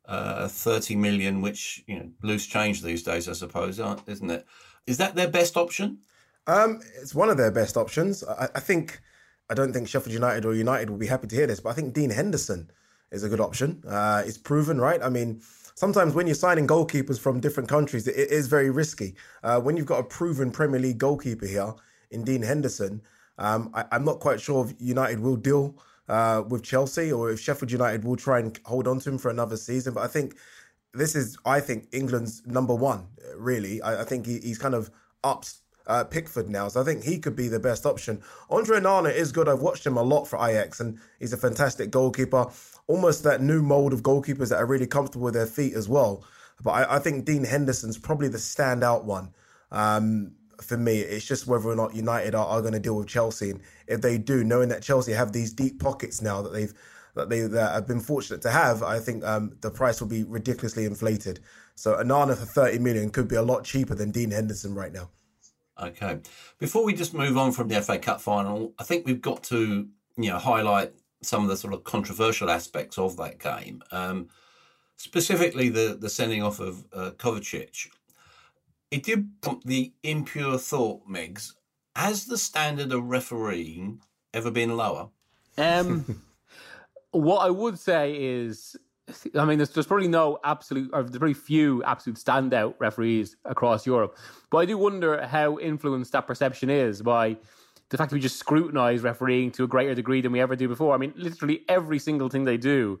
[0.06, 4.46] Uh, 30 million, which, you know, loose change these days, I suppose, isn't it?
[4.86, 5.98] Is that their best option?
[6.46, 8.22] Um, it's one of their best options.
[8.22, 9.00] I, I think,
[9.48, 11.72] I don't think Sheffield United or United will be happy to hear this, but I
[11.72, 12.70] think Dean Henderson
[13.12, 13.82] is a good option.
[13.88, 15.02] Uh, it's proven, right?
[15.02, 15.40] I mean,
[15.74, 19.14] sometimes when you're signing goalkeepers from different countries, it, is very risky.
[19.42, 21.72] Uh, when you've got a proven Premier League goalkeeper here
[22.10, 23.00] in Dean Henderson,
[23.38, 25.76] um, I, am not quite sure if United will deal
[26.08, 29.30] uh, with Chelsea or if Sheffield United will try and hold on to him for
[29.30, 29.94] another season.
[29.94, 30.36] But I think
[30.92, 33.82] this is, I think, England's number one, really.
[33.82, 34.90] I, I think he, he's kind of
[35.22, 36.68] ups uh, Pickford now.
[36.68, 38.22] So I think he could be the best option.
[38.50, 39.48] Andre Onana is good.
[39.48, 42.46] I've watched him a lot for Ajax, and he's a fantastic goalkeeper.
[42.86, 46.24] Almost that new mold of goalkeepers that are really comfortable with their feet as well.
[46.62, 49.34] But I, I think Dean Henderson's probably the standout one.
[49.70, 53.08] Um, for me, it's just whether or not United are, are going to deal with
[53.08, 56.72] Chelsea, and if they do, knowing that Chelsea have these deep pockets now that they've
[57.14, 60.24] that they that have been fortunate to have, I think um, the price will be
[60.24, 61.40] ridiculously inflated.
[61.74, 65.10] So Onana for thirty million could be a lot cheaper than Dean Henderson right now.
[65.80, 66.20] Okay.
[66.58, 69.88] Before we just move on from the FA Cup final, I think we've got to
[70.16, 73.82] you know highlight some of the sort of controversial aspects of that game.
[73.90, 74.28] Um,
[74.96, 77.88] specifically, the the sending off of uh, Kovacic.
[78.94, 81.54] It did prompt the impure thought, Megs.
[81.96, 84.00] Has the standard of refereeing
[84.32, 85.08] ever been lower?
[85.58, 86.22] Um,
[87.10, 88.76] what I would say is
[89.36, 93.84] I mean, there's, there's probably no absolute, or there's very few absolute standout referees across
[93.84, 94.16] Europe.
[94.50, 97.36] But I do wonder how influenced that perception is by
[97.88, 100.68] the fact that we just scrutinise refereeing to a greater degree than we ever do
[100.68, 100.94] before.
[100.94, 103.00] I mean, literally every single thing they do,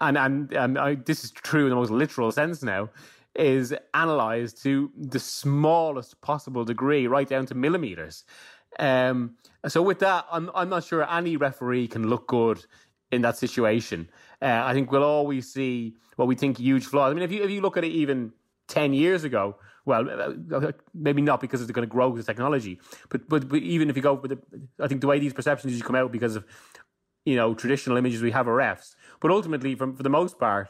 [0.00, 2.90] and and, and I, this is true in the most literal sense now,
[3.38, 8.24] is analysed to the smallest possible degree, right down to millimeters.
[8.78, 12.64] Um, so with that, I'm I'm not sure any referee can look good
[13.10, 14.10] in that situation.
[14.42, 17.10] Uh, I think we'll always see what we think huge flaws.
[17.10, 18.32] I mean, if you if you look at it even
[18.66, 22.80] ten years ago, well, uh, uh, maybe not because it's going to grow with technology,
[23.08, 24.38] but, but but even if you go with the,
[24.84, 26.44] I think the way these perceptions come out because of
[27.24, 30.68] you know traditional images we have of refs, but ultimately, from for the most part,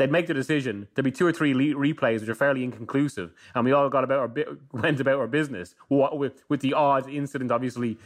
[0.00, 0.88] they'd make the decision.
[0.94, 4.02] There'd be two or three le- replays which are fairly inconclusive, and we all got
[4.02, 5.74] about our bi- went about our business.
[5.88, 7.98] What with with the odd incident, obviously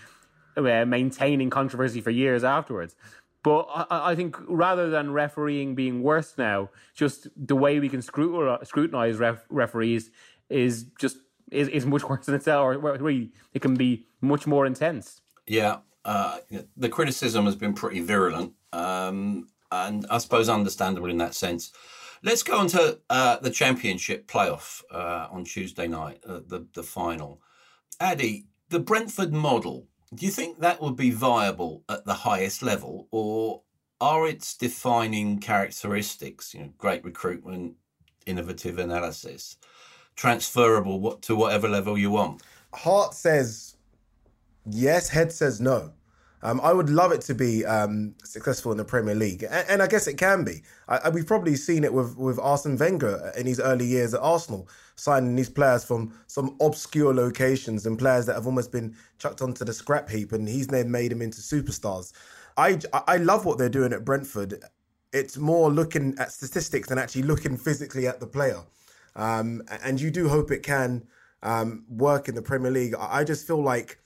[0.57, 2.97] uh, maintaining controversy for years afterwards.
[3.45, 8.01] But I, I, think rather than refereeing being worse now, just the way we can
[8.01, 10.11] scrutinize ref, referees
[10.49, 11.19] is just
[11.51, 15.21] is, is much worse than itself, or really it can be much more intense.
[15.47, 16.39] Yeah, uh,
[16.77, 18.53] the criticism has been pretty virulent.
[18.73, 19.47] Um,
[19.87, 21.73] and I suppose understandable in that sense.
[22.23, 26.83] Let's go on to uh, the championship playoff uh, on Tuesday night, uh, the the
[26.83, 27.41] final.
[28.01, 29.87] Addy, the Brentford model.
[30.15, 33.63] Do you think that would be viable at the highest level, or
[34.01, 37.75] are its defining characteristics, you know, great recruitment,
[38.27, 39.57] innovative analysis,
[40.15, 42.43] transferable to whatever level you want?
[42.73, 43.77] Heart says
[44.67, 45.93] yes, head says no.
[46.45, 49.83] Um, I would love it to be um, successful in the Premier League, and, and
[49.83, 50.63] I guess it can be.
[50.89, 54.21] I, I, we've probably seen it with with Arsene Wenger in his early years at
[54.21, 59.41] Arsenal, signing these players from some obscure locations and players that have almost been chucked
[59.41, 62.13] onto the scrap heap, and he's then made them into superstars.
[62.59, 62.79] I
[63.09, 64.63] I love what they're doing at Brentford.
[65.15, 68.61] It's more looking at statistics than actually looking physically at the player,
[69.17, 71.05] um, and you do hope it can
[71.43, 72.95] um, work in the Premier League.
[72.99, 73.99] I just feel like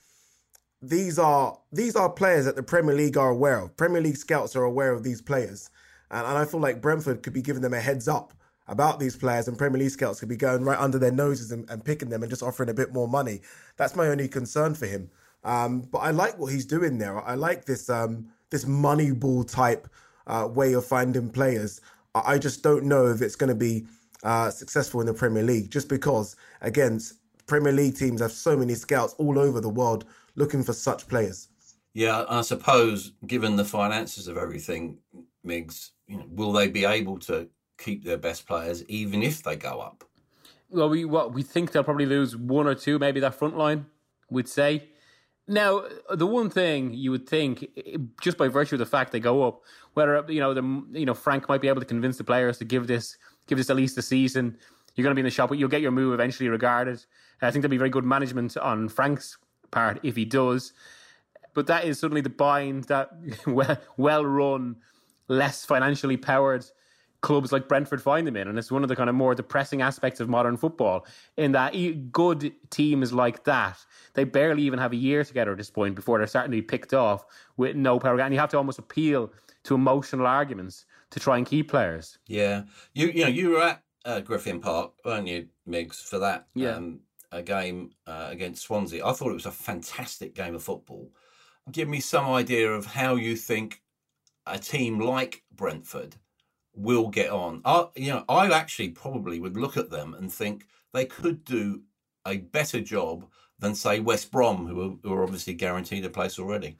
[0.81, 3.75] these are these are players that the Premier League are aware of.
[3.75, 5.69] Premier League scouts are aware of these players,
[6.09, 8.33] and, and I feel like Brentford could be giving them a heads up
[8.67, 11.69] about these players, and Premier League scouts could be going right under their noses and,
[11.69, 13.41] and picking them and just offering a bit more money.
[13.77, 15.09] That's my only concern for him.
[15.43, 17.19] Um, but I like what he's doing there.
[17.25, 19.87] I like this um, this money ball type
[20.27, 21.81] uh, way of finding players.
[22.15, 23.85] I just don't know if it's going to be
[24.23, 26.99] uh, successful in the Premier League, just because again,
[27.47, 30.05] Premier League teams have so many scouts all over the world
[30.39, 31.49] looking for such players.
[31.93, 34.97] Yeah, I suppose given the finances of everything,
[35.45, 39.55] Migs, you know, will they be able to keep their best players even if they
[39.55, 40.03] go up?
[40.69, 43.85] Well, we what we think they'll probably lose one or two, maybe that front line.
[44.29, 44.89] We'd say.
[45.47, 47.65] Now, the one thing you would think,
[48.21, 49.61] just by virtue of the fact they go up,
[49.95, 52.65] whether you know the you know Frank might be able to convince the players to
[52.65, 54.57] give this give this at least a season.
[54.95, 57.03] You're going to be in the shop, but you'll get your move eventually regarded.
[57.41, 59.37] I think there'll be very good management on Frank's
[59.71, 60.73] part if he does.
[61.53, 63.11] But that is suddenly the bind that
[63.47, 64.77] well, well run,
[65.27, 66.65] less financially powered
[67.21, 68.47] clubs like Brentford find them in.
[68.47, 71.05] And it's one of the kind of more depressing aspects of modern football
[71.37, 71.73] in that
[72.11, 73.77] good teams like that,
[74.13, 76.61] they barely even have a year together at this point before they're starting to be
[76.61, 77.25] picked off
[77.57, 78.19] with no power.
[78.19, 79.31] And you have to almost appeal
[79.63, 82.19] to emotional arguments to try and keep players.
[82.27, 82.63] Yeah.
[82.93, 86.75] You you know, you were at uh, Griffin Park, weren't you, Migs, for that yeah.
[86.75, 87.01] um,
[87.31, 89.05] a game uh, against Swansea.
[89.05, 91.11] I thought it was a fantastic game of football.
[91.71, 93.81] Give me some idea of how you think
[94.45, 96.15] a team like Brentford
[96.75, 97.61] will get on.
[97.65, 101.81] I, you know, I actually probably would look at them and think they could do
[102.25, 103.25] a better job
[103.59, 106.77] than say West Brom, who are, who are obviously guaranteed a place already.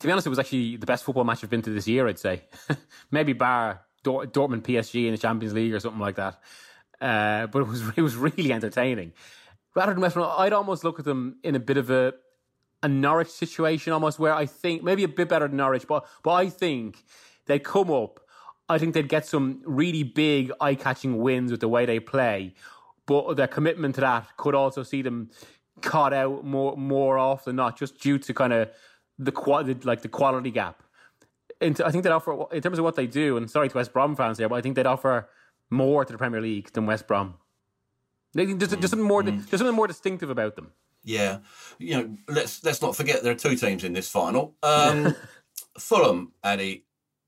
[0.00, 2.06] To be honest, it was actually the best football match I've been to this year.
[2.06, 2.42] I'd say,
[3.10, 6.38] maybe bar Dortmund PSG in the Champions League or something like that.
[7.00, 9.12] Uh, but it was it was really entertaining
[9.74, 12.14] rather than West Brom, I'd almost look at them in a bit of a
[12.82, 16.32] a Norwich situation, almost where I think maybe a bit better than Norwich, but but
[16.32, 17.04] I think
[17.46, 18.20] they'd come up.
[18.68, 22.54] I think they'd get some really big, eye-catching wins with the way they play,
[23.06, 25.30] but their commitment to that could also see them
[25.80, 28.70] caught out more more often, not just due to kind of
[29.18, 30.82] the quality, like the quality gap.
[31.60, 33.36] And I think they'd offer in terms of what they do.
[33.36, 35.28] And sorry to West Brom fans here, but I think they'd offer
[35.70, 37.34] more to the Premier League than West Brom.
[38.34, 39.22] There's, there's something more.
[39.22, 39.48] Mm.
[39.48, 40.72] There's something more distinctive about them.
[41.04, 41.38] Yeah,
[41.78, 44.54] you know, let's let's not forget there are two teams in this final.
[44.62, 45.14] Um,
[45.78, 46.82] Fulham, Ade,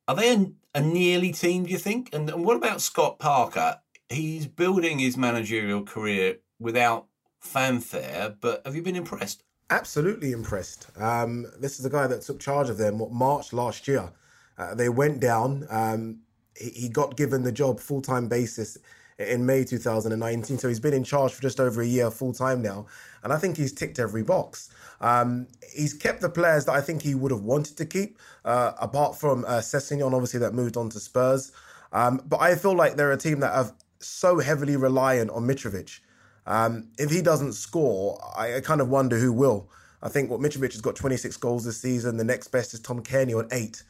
[0.09, 1.65] are they a, a, nearly team?
[1.65, 2.11] Do you think?
[2.13, 3.79] And, and what about Scott Parker?
[4.09, 7.07] He's building his managerial career without
[7.41, 9.45] fanfare, but have you been impressed?
[9.71, 10.89] Absolutely impressed.
[10.99, 14.11] Um, this is the guy that took charge of them what, March last year.
[14.59, 15.65] Uh, they went down.
[15.71, 16.23] Um,
[16.57, 18.77] he, he, got given the job full time basis
[19.21, 20.59] in May 2019.
[20.59, 22.87] So he's been in charge for just over a year full time now.
[23.23, 24.71] And I think he's ticked every box.
[25.01, 28.73] Um, he's kept the players that I think he would have wanted to keep, uh,
[28.81, 31.53] apart from uh, Sessegnon, obviously, that moved on to Spurs.
[31.93, 36.01] Um, but I feel like they're a team that are so heavily reliant on Mitrovic.
[36.47, 39.71] Um, if he doesn't score, I, I, kind of wonder who will.
[40.03, 42.17] I think what Mitrovic has got 26 goals this season.
[42.17, 43.83] The next best is Tom Cairney on eight.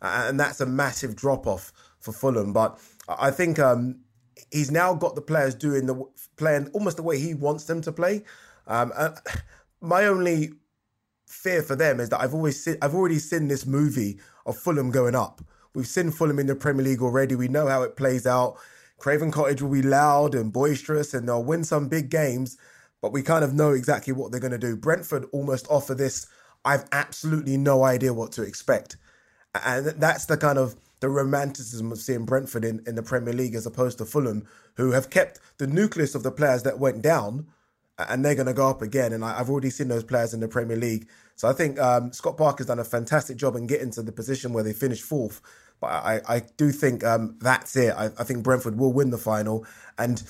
[0.00, 2.52] And that's a massive drop off for Fulham.
[2.52, 4.00] But I think um,
[4.50, 6.04] he's now got the players doing the
[6.36, 8.24] playing almost the way he wants them to play.
[8.66, 8.92] Um,
[9.80, 10.52] my only
[11.26, 14.90] fear for them is that I've always seen, I've already seen this movie of Fulham
[14.90, 15.40] going up.
[15.74, 17.34] We've seen Fulham in the Premier League already.
[17.34, 18.56] We know how it plays out.
[18.98, 22.56] Craven Cottage will be loud and boisterous, and they'll win some big games.
[23.00, 24.76] But we kind of know exactly what they're going to do.
[24.76, 26.26] Brentford almost offer this.
[26.64, 28.96] I've absolutely no idea what to expect,
[29.54, 33.54] and that's the kind of the romanticism of seeing Brentford in, in the Premier League
[33.54, 34.46] as opposed to Fulham,
[34.76, 37.46] who have kept the nucleus of the players that went down
[37.98, 39.12] and they're going to go up again.
[39.12, 41.08] And I, have already seen those players in the Premier League.
[41.36, 44.52] So I think um, Scott Parker's done a fantastic job in getting to the position
[44.52, 45.40] where they finished fourth.
[45.80, 47.94] But I, I do think um, that's it.
[47.96, 49.64] I, I, think Brentford will win the final.
[49.96, 50.22] And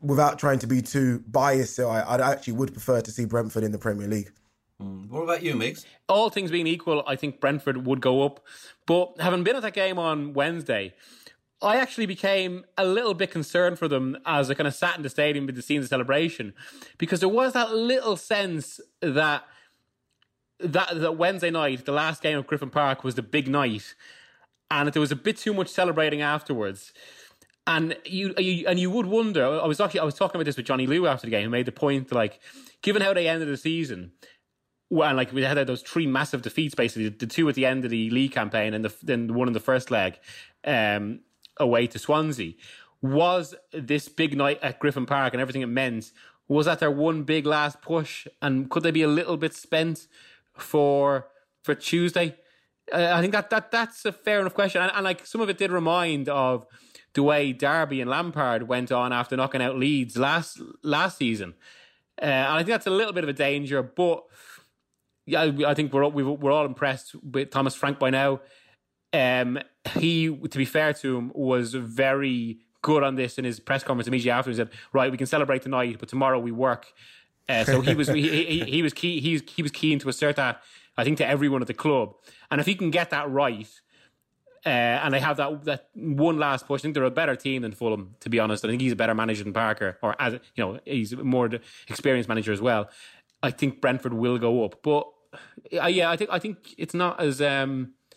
[0.00, 3.64] without trying to be too biased, so I, I actually would prefer to see Brentford
[3.64, 4.30] in the Premier League.
[4.80, 5.08] Mm.
[5.08, 5.84] What about you, Migs?
[6.08, 8.44] All things being equal, I think Brentford would go up.
[8.86, 10.94] But having been at that game on Wednesday,
[11.62, 15.02] I actually became a little bit concerned for them as I kind of sat in
[15.02, 16.52] the stadium with the scenes of celebration
[16.98, 19.44] because there was that little sense that
[20.60, 23.94] that that Wednesday night, the last game of Griffin Park, was the big night,
[24.70, 26.92] and there was a bit too much celebrating afterwards.
[27.66, 29.44] And you, you and you would wonder.
[29.44, 31.50] I was actually I was talking about this with Johnny Liu after the game, who
[31.50, 32.40] made the point like,
[32.82, 34.12] given how they ended the season,
[34.90, 37.90] and like we had those three massive defeats, basically the two at the end of
[37.90, 40.18] the league campaign and the then the one in the first leg,
[40.64, 41.20] um,
[41.58, 42.54] away to Swansea.
[43.02, 46.10] Was this big night at Griffin Park and everything it meant?
[46.48, 48.26] Was that their one big last push?
[48.40, 50.06] And could they be a little bit spent
[50.54, 51.28] for
[51.62, 52.36] for Tuesday?
[52.92, 55.48] Uh, I think that that that's a fair enough question, and, and, like some of
[55.48, 56.66] it did remind of
[57.14, 61.54] the way Derby and Lampard went on after knocking out Leeds last last season,
[62.20, 63.82] uh, and I think that's a little bit of a danger.
[63.82, 64.24] But
[65.26, 68.40] yeah, I think we're we we're all impressed with Thomas Frank by now.
[69.12, 69.60] Um,
[69.98, 74.08] he, to be fair to him, was very good on this in his press conference
[74.08, 74.50] immediately after.
[74.50, 76.92] He said, "Right, we can celebrate tonight, but tomorrow we work."
[77.48, 80.36] Uh, so he was he, he, he, was key he, he was keen to assert
[80.36, 80.62] that
[80.96, 82.14] I think to everyone at the club,
[82.50, 83.68] and if he can get that right,
[84.66, 86.80] uh, and they have that that one last push.
[86.80, 88.64] I think they're a better team than Fulham, to be honest.
[88.64, 91.50] I think he's a better manager than Parker, or as you know, he's a more
[91.88, 92.88] experienced manager as well.
[93.44, 95.06] I think Brentford will go up, but
[95.78, 98.16] uh, yeah, I think I think it's not as um, I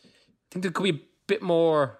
[0.52, 2.00] think there could be a bit more,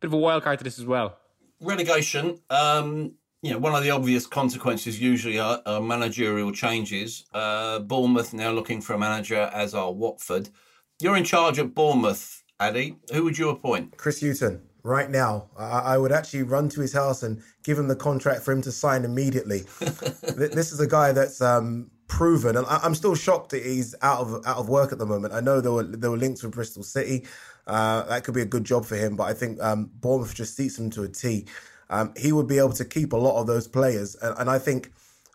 [0.00, 1.18] bit of a wild card to this as well.
[1.60, 2.40] Relegation.
[2.48, 3.12] Um,
[3.42, 7.26] you know, one of the obvious consequences usually are, are managerial changes.
[7.34, 10.48] Uh, Bournemouth now looking for a manager, as are Watford.
[11.00, 12.96] You're in charge at Bournemouth, Ade.
[13.12, 13.98] Who would you appoint?
[13.98, 14.62] Chris Hughton.
[14.84, 18.42] Right now, I, I would actually run to his house and give him the contract
[18.42, 19.60] for him to sign immediately.
[19.78, 24.20] this is a guy that's um, proven, and I, am still shocked that he's out
[24.20, 25.32] of out of work at the moment.
[25.32, 27.26] I know there were there were links with Bristol City.
[27.66, 30.54] Uh, that could be a good job for him, but I think um, Bournemouth just
[30.54, 31.46] seats him to a T.
[31.88, 34.58] Um, he would be able to keep a lot of those players, and, and I
[34.58, 34.92] think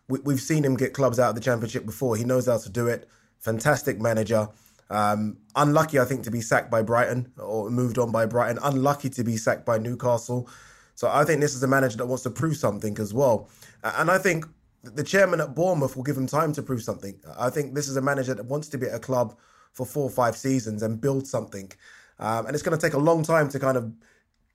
[0.08, 2.14] we, have seen him get clubs out of the Championship before.
[2.16, 3.08] He knows how to do it.
[3.40, 4.48] Fantastic manager.
[4.88, 8.58] Um, unlucky, I think, to be sacked by Brighton or moved on by Brighton.
[8.62, 10.48] Unlucky to be sacked by Newcastle.
[10.94, 13.50] So I think this is a manager that wants to prove something as well.
[13.82, 14.46] And I think
[14.82, 17.18] the chairman at Bournemouth will give him time to prove something.
[17.38, 19.36] I think this is a manager that wants to be at a club
[19.72, 21.70] for four or five seasons and build something.
[22.18, 23.92] Um, and it's going to take a long time to kind of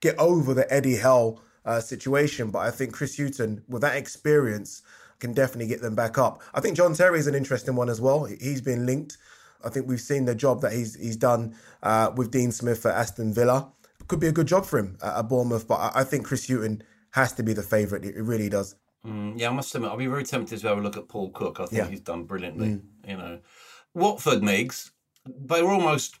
[0.00, 2.50] get over the Eddie Howe uh, situation.
[2.50, 4.82] But I think Chris Hughton, with that experience,
[5.18, 6.42] can definitely get them back up.
[6.52, 8.24] I think John Terry is an interesting one as well.
[8.24, 9.16] He's been linked.
[9.64, 12.94] I think we've seen the job that he's he's done uh, with Dean Smith at
[12.94, 13.72] Aston Villa.
[14.08, 17.32] Could be a good job for him at Bournemouth, but I think Chris Hughton has
[17.34, 18.04] to be the favourite.
[18.04, 18.76] It really does.
[19.06, 21.30] Mm, yeah, I must admit, I'll be very tempted to have a look at Paul
[21.30, 21.60] Cook.
[21.60, 21.88] I think yeah.
[21.88, 22.68] he's done brilliantly.
[22.68, 22.82] Mm.
[23.06, 23.38] You know,
[23.94, 24.90] Watford, Migs,
[25.26, 26.18] they were almost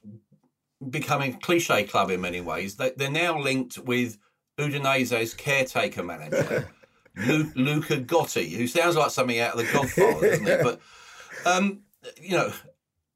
[0.90, 2.76] becoming a cliche club in many ways.
[2.76, 4.18] They, they're now linked with
[4.58, 6.68] Udinese's caretaker manager,
[7.16, 10.62] Lu- Luca Gotti, who sounds like something out of The Godfather, doesn't it?
[10.62, 10.80] But,
[11.46, 11.80] um,
[12.20, 12.52] you know,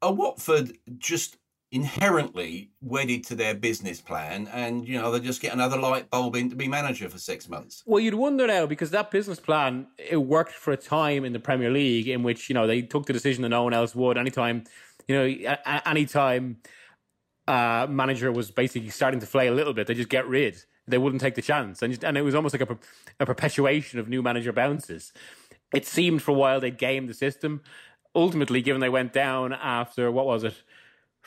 [0.02, 1.36] are Watford just
[1.70, 6.34] inherently wedded to their business plan and you know they just get another light bulb
[6.34, 7.82] in to be manager for six months.
[7.84, 11.40] Well you'd wonder now because that business plan it worked for a time in the
[11.40, 14.16] premier league in which you know they took the decision that no one else would.
[14.16, 14.64] Anytime
[15.06, 16.56] you know anytime
[17.46, 20.62] uh manager was basically starting to flay a little bit they just get rid.
[20.86, 21.82] They wouldn't take the chance.
[21.82, 22.78] And, just, and it was almost like a,
[23.20, 25.12] a perpetuation of new manager bounces
[25.74, 27.60] it seemed for a while they'd game the system.
[28.14, 30.54] Ultimately given they went down after what was it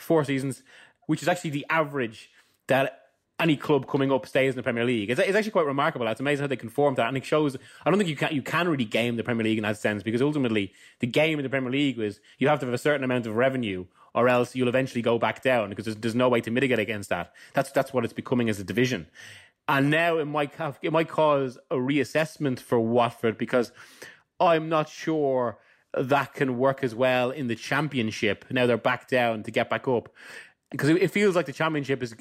[0.01, 0.63] four seasons,
[1.07, 2.29] which is actually the average
[2.67, 3.01] that
[3.41, 5.09] any club coming up stays in the Premier League.
[5.09, 6.07] It's, it's actually quite remarkable.
[6.07, 7.57] It's amazing how they conform to that, and it shows.
[7.85, 10.03] I don't think you can you can really game the Premier League in that sense
[10.03, 13.03] because ultimately the game in the Premier League is you have to have a certain
[13.03, 16.39] amount of revenue, or else you'll eventually go back down because there's, there's no way
[16.41, 17.33] to mitigate against that.
[17.53, 19.07] That's that's what it's becoming as a division,
[19.67, 23.71] and now it might have it might cause a reassessment for Watford because
[24.39, 25.57] I'm not sure
[25.93, 28.45] that can work as well in the championship.
[28.49, 30.09] Now they're back down to get back up
[30.69, 32.15] because it feels like the championship is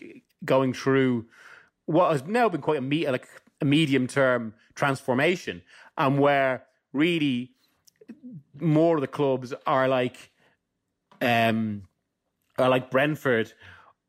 [0.45, 1.27] going through
[1.87, 3.29] what has now been quite a, me- like
[3.61, 5.63] a medium term transformation,
[5.97, 7.53] and where really
[8.59, 10.31] more of the clubs are like
[11.21, 11.83] um
[12.59, 13.53] are like Brentford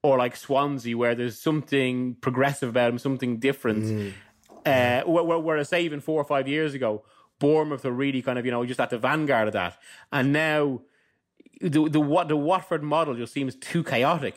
[0.03, 3.83] or like Swansea, where there's something progressive about them, something different.
[3.83, 4.13] Mm.
[4.65, 7.03] Uh, whereas, say, even four or five years ago,
[7.41, 9.77] Bournemouth are really kind of, you know, just at the vanguard of that.
[10.13, 10.81] And now
[11.59, 14.35] the the, what the Watford model just seems too chaotic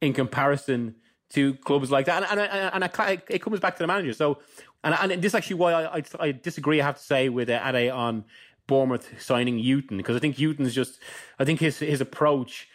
[0.00, 0.94] in comparison
[1.30, 4.12] to clubs like that, and and, and, and it comes back to the manager.
[4.12, 4.38] So,
[4.84, 6.80] and and this is actually why I I, I disagree.
[6.80, 8.24] I have to say with uh, Ade on
[8.68, 11.00] Bournemouth signing Hughton because I think Hughton's just
[11.40, 12.68] I think his his approach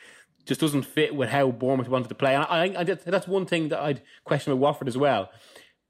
[0.46, 2.36] just doesn't fit with how Bournemouth wanted to play.
[2.36, 5.30] And I, I, that's one thing that I'd question with Watford as well.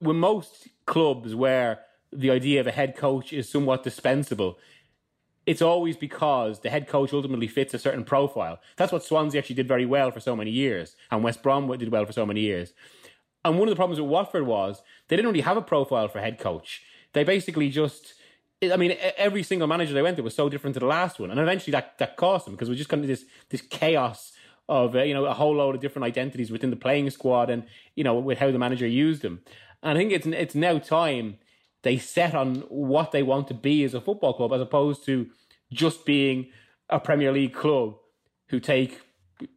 [0.00, 1.80] With most clubs where
[2.12, 4.58] the idea of a head coach is somewhat dispensable,
[5.46, 8.60] it's always because the head coach ultimately fits a certain profile.
[8.76, 11.90] That's what Swansea actually did very well for so many years, and West Brom did
[11.90, 12.72] well for so many years.
[13.44, 16.20] And one of the problems with Watford was they didn't really have a profile for
[16.20, 16.82] head coach.
[17.12, 18.14] They basically just,
[18.62, 21.30] I mean, every single manager they went to was so different to the last one,
[21.30, 24.32] and eventually that that cost them because we just kind of this this chaos
[24.68, 27.64] of uh, you know a whole load of different identities within the playing squad, and
[27.96, 29.40] you know with how the manager used them.
[29.82, 31.38] And I think it's it's now time
[31.82, 35.28] they set on what they want to be as a football club, as opposed to
[35.72, 36.48] just being
[36.88, 37.96] a Premier League club
[38.48, 39.00] who take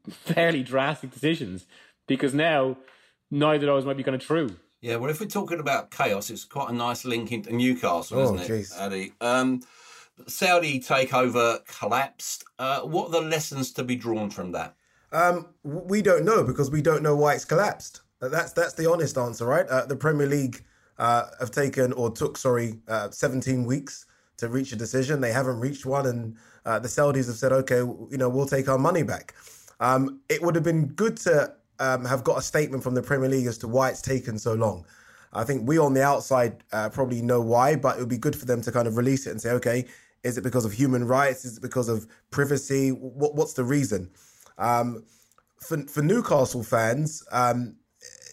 [0.09, 1.65] fairly drastic decisions.
[2.07, 2.77] Because now
[3.31, 4.57] neither of those might be kind of true.
[4.81, 8.35] Yeah, well, if we're talking about chaos, it's quite a nice link into Newcastle, oh,
[8.35, 9.13] isn't it, Ade?
[9.19, 9.61] Um,
[10.27, 12.43] Saudi takeover collapsed.
[12.59, 14.75] Uh, what are the lessons to be drawn from that?
[15.11, 18.01] Um, we don't know because we don't know why it's collapsed.
[18.21, 19.67] That's that's the honest answer, right?
[19.67, 20.63] Uh, the Premier League
[20.97, 24.05] uh, have taken or took, sorry, uh, 17 weeks
[24.37, 25.21] to reach a decision.
[25.21, 28.67] They haven't reached one, and uh, the Saudis have said, okay, you know, we'll take
[28.67, 29.33] our money back.
[29.79, 33.29] Um, it would have been good to um, have got a statement from the Premier
[33.29, 34.85] League as to why it's taken so long.
[35.33, 38.35] I think we on the outside uh, probably know why, but it would be good
[38.35, 39.85] for them to kind of release it and say, okay,
[40.23, 41.43] is it because of human rights?
[41.43, 42.89] Is it because of privacy?
[42.89, 44.09] What, what's the reason?
[44.57, 45.03] Um,
[45.59, 47.75] for, for Newcastle fans, um,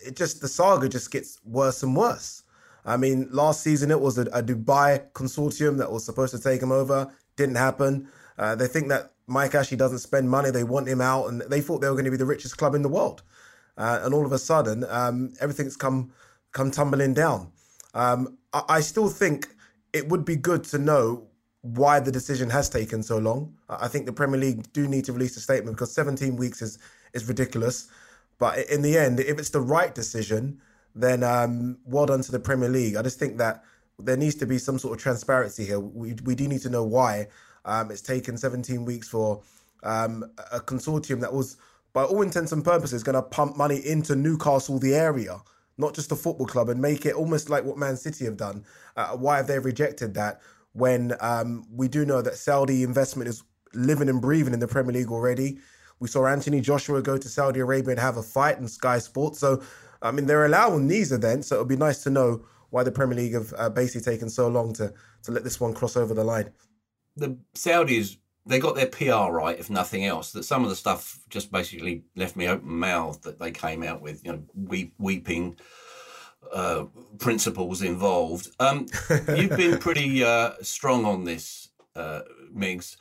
[0.06, 2.41] it just the saga just gets worse and worse.
[2.84, 6.60] I mean, last season it was a, a Dubai consortium that was supposed to take
[6.60, 7.10] him over.
[7.36, 8.08] Didn't happen.
[8.38, 10.50] Uh, they think that Mike Ashley doesn't spend money.
[10.50, 12.74] They want him out, and they thought they were going to be the richest club
[12.74, 13.22] in the world.
[13.78, 16.12] Uh, and all of a sudden, um, everything's come
[16.52, 17.50] come tumbling down.
[17.94, 19.48] Um, I, I, still think
[19.94, 21.28] it would be good to know
[21.62, 23.54] why the decision has taken so long.
[23.70, 26.78] I think the Premier League do need to release a statement because 17 weeks is
[27.14, 27.88] is ridiculous.
[28.38, 30.60] But in the end, if it's the right decision,
[30.94, 32.96] then um, well done to the Premier League.
[32.96, 33.64] I just think that
[33.98, 35.80] there needs to be some sort of transparency here.
[35.80, 37.28] We, we do need to know why
[37.64, 39.42] um, it's taken 17 weeks for
[39.82, 41.56] um, a consortium that was,
[41.92, 45.40] by all intents and purposes, going to pump money into Newcastle, the area,
[45.78, 48.64] not just the football club, and make it almost like what Man City have done.
[48.96, 50.40] Uh, why have they rejected that
[50.72, 53.42] when um, we do know that Saudi investment is
[53.74, 55.58] living and breathing in the Premier League already?
[56.00, 59.38] We saw Anthony Joshua go to Saudi Arabia and have a fight in Sky Sports.
[59.38, 59.62] So
[60.02, 62.92] I mean, they're allowing these events, so it would be nice to know why the
[62.92, 64.92] Premier League have uh, basically taken so long to
[65.24, 66.50] to let this one cross over the line.
[67.16, 70.32] The Saudis they got their PR right, if nothing else.
[70.32, 74.00] That some of the stuff just basically left me open mouthed that they came out
[74.02, 75.56] with, you know, weep, weeping
[76.52, 76.86] uh,
[77.18, 78.48] principles involved.
[78.58, 78.86] Um,
[79.36, 82.22] you've been pretty uh, strong on this, uh,
[82.54, 82.96] Migs.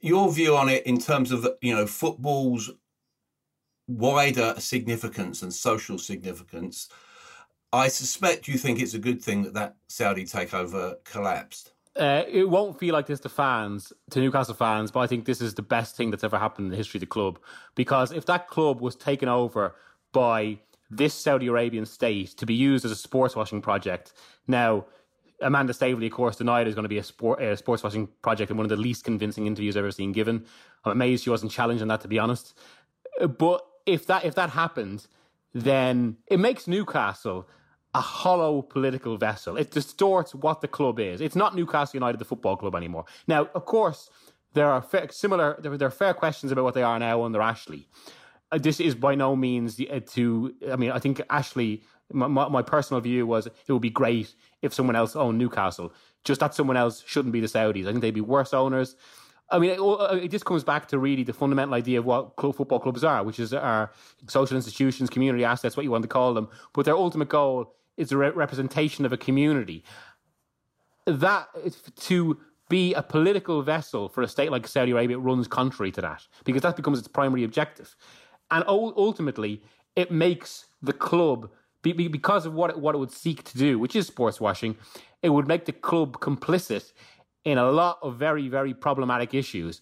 [0.00, 2.70] Your view on it in terms of you know football's
[3.88, 6.88] wider significance and social significance,
[7.72, 11.72] I suspect you think it's a good thing that that Saudi takeover collapsed.
[11.96, 15.40] Uh, it won't feel like this to fans, to Newcastle fans, but I think this
[15.40, 17.38] is the best thing that's ever happened in the history of the club.
[17.74, 19.74] Because if that club was taken over
[20.12, 20.58] by
[20.90, 24.12] this Saudi Arabian state to be used as a sports washing project,
[24.46, 24.84] now
[25.40, 28.50] Amanda Staveley, of course, denied is going to be a, sport, a sports washing project
[28.50, 30.44] in one of the least convincing interviews I've ever seen given.
[30.84, 32.58] I'm amazed she wasn't challenged on that, to be honest.
[33.38, 35.06] But if that if that happened,
[35.54, 37.48] then it makes Newcastle
[37.94, 39.56] a hollow political vessel.
[39.56, 41.22] It distorts what the club is.
[41.22, 43.06] It's not Newcastle United, the football club anymore.
[43.26, 44.10] Now, of course,
[44.52, 45.58] there are fair, similar.
[45.60, 47.88] There, there, are fair questions about what they are now under Ashley.
[48.52, 50.54] Uh, this is by no means the, uh, to.
[50.70, 51.82] I mean, I think Ashley.
[52.12, 54.32] My, my, my, personal view was it would be great
[54.62, 55.92] if someone else owned Newcastle.
[56.22, 57.86] Just that someone else shouldn't be the Saudis.
[57.86, 58.94] I think they'd be worse owners.
[59.50, 62.36] I mean, it, uh, it, just comes back to really the fundamental idea of what
[62.36, 63.92] club, football clubs are, which is our
[64.26, 66.48] social institutions, community assets, what you want to call them.
[66.72, 69.84] But their ultimate goal is the re- representation of a community.
[71.06, 71.48] That
[72.00, 76.26] to be a political vessel for a state like Saudi Arabia runs contrary to that
[76.44, 77.96] because that becomes its primary objective,
[78.50, 79.62] and ultimately
[79.94, 81.50] it makes the club
[81.82, 84.76] because of what it, what it would seek to do, which is sports washing.
[85.22, 86.92] It would make the club complicit
[87.46, 89.80] in a lot of very, very problematic issues.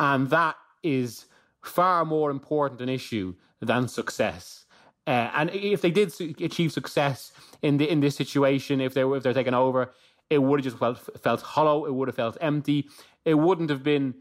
[0.00, 1.26] And that is
[1.62, 4.66] far more important an issue than success.
[5.06, 9.16] Uh, and if they did achieve success in the in this situation, if they were
[9.16, 9.92] if they're taken over,
[10.28, 11.86] it would have just felt felt hollow.
[11.86, 12.88] It would have felt empty.
[13.24, 14.14] It wouldn't have been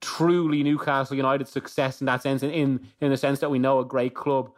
[0.00, 3.84] truly Newcastle United success in that sense, in, in the sense that we know a
[3.84, 4.50] great club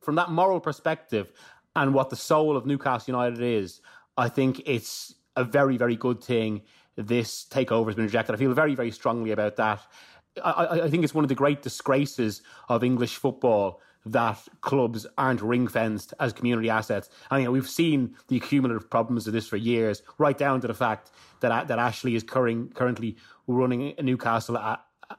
[0.00, 1.30] from that moral perspective
[1.76, 3.80] and what the soul of Newcastle United is,
[4.16, 6.62] I think it's a very, very good thing.
[6.98, 8.34] This takeover has been rejected.
[8.34, 9.80] I feel very, very strongly about that.
[10.44, 15.40] I, I think it's one of the great disgraces of English football that clubs aren't
[15.40, 17.08] ring fenced as community assets.
[17.30, 21.10] Mean, we've seen the cumulative problems of this for years, right down to the fact
[21.40, 24.58] that that Ashley is curring, currently running Newcastle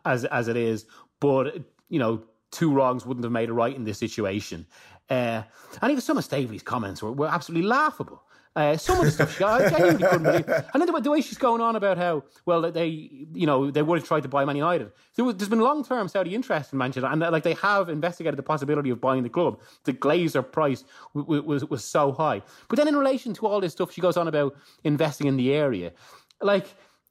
[0.06, 0.86] as as it is.
[1.20, 1.58] But
[1.90, 4.66] you know, two wrongs wouldn't have made a right in this situation.
[5.10, 5.44] Uh,
[5.82, 8.24] and even some of Staveley's comments were, were absolutely laughable.
[8.56, 10.50] Uh, some of the stuff she got, I genuinely couldn't believe.
[10.74, 13.82] And then the, the, way she's going on about how well they, you know, they
[13.82, 14.92] would have tried to buy Man United.
[15.16, 18.38] There was, there's been long term Saudi interest in Manchester, and like they have investigated
[18.38, 19.62] the possibility of buying the club.
[19.84, 20.84] The Glazer price
[21.16, 22.42] w- was was so high.
[22.68, 25.54] But then in relation to all this stuff, she goes on about investing in the
[25.54, 25.94] area.
[26.42, 26.66] Like,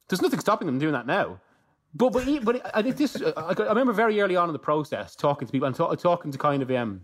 [0.09, 1.41] there's nothing stopping them doing that now.
[1.95, 3.23] But but but I think this.
[3.37, 6.39] I remember very early on in the process talking to people and talk, talking to
[6.39, 7.03] kind of um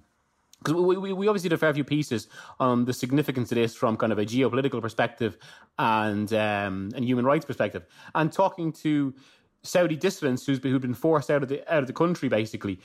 [0.64, 3.74] because we, we, we, obviously did a fair few pieces on the significance of this
[3.74, 5.36] from kind of a geopolitical perspective
[5.78, 7.84] and um, and human rights perspective,
[8.14, 9.14] and talking to
[9.62, 12.80] Saudi dissidents who's been, who've been forced out of the out of the country basically,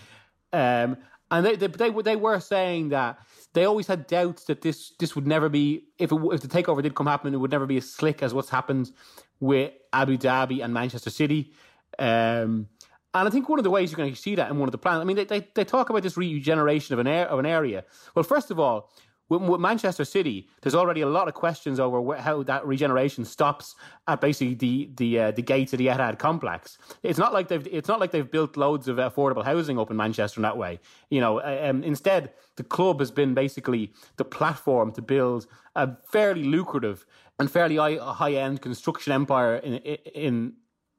[0.53, 0.97] um,
[1.31, 3.19] and they, they they they were saying that
[3.53, 6.83] they always had doubts that this this would never be if it, if the takeover
[6.83, 8.91] did come happen, it would never be as slick as what's happened
[9.39, 11.53] with Abu Dhabi and Manchester City.
[11.97, 12.67] Um,
[13.13, 14.77] and I think one of the ways you can see that in one of the
[14.77, 17.45] plans, I mean, they, they, they talk about this regeneration of an, air, of an
[17.45, 17.83] area.
[18.13, 18.91] Well, first of all,
[19.29, 23.25] with, with, Manchester City, there's already a lot of questions over where, how that regeneration
[23.25, 23.75] stops
[24.07, 26.77] at basically the the uh, the gates of the Etihad complex.
[27.03, 29.97] It's not like they've it's not like they've built loads of affordable housing up in
[29.97, 30.79] Manchester in that way.
[31.11, 35.45] You know, um, instead the club has been basically the platform to build
[35.75, 37.05] a fairly lucrative
[37.37, 40.53] and fairly high end construction empire in in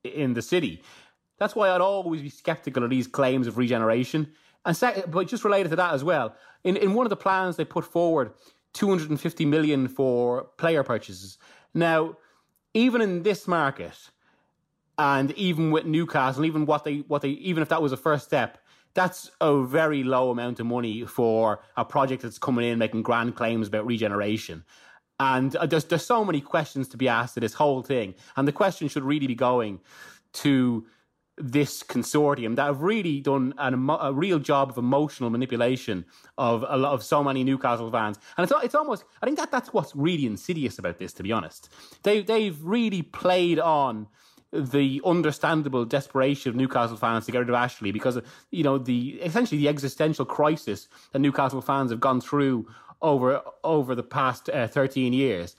[0.04, 0.82] in the city.
[1.40, 4.30] That's why I'd always be skeptical of these claims of regeneration.
[4.66, 4.78] And
[5.08, 7.84] but just related to that as well, in, in one of the plans they put
[7.84, 8.32] forward
[8.74, 11.38] 250 million for player purchases.
[11.72, 12.18] Now,
[12.74, 14.10] even in this market,
[14.98, 18.26] and even with Newcastle, even what they what they even if that was a first
[18.26, 18.58] step,
[18.92, 23.34] that's a very low amount of money for a project that's coming in making grand
[23.34, 24.62] claims about regeneration.
[25.18, 28.46] And uh, there's there's so many questions to be asked to this whole thing, and
[28.46, 29.80] the question should really be going
[30.34, 30.84] to
[31.40, 36.04] this consortium that have really done an, a real job of emotional manipulation
[36.38, 39.50] of a lot of so many Newcastle fans, and it's it's almost I think that
[39.50, 41.12] that's what's really insidious about this.
[41.14, 41.68] To be honest,
[42.02, 44.08] they they've really played on
[44.52, 48.18] the understandable desperation of Newcastle fans to get rid of Ashley because
[48.50, 52.66] you know the essentially the existential crisis that Newcastle fans have gone through
[53.00, 55.56] over over the past uh, thirteen years,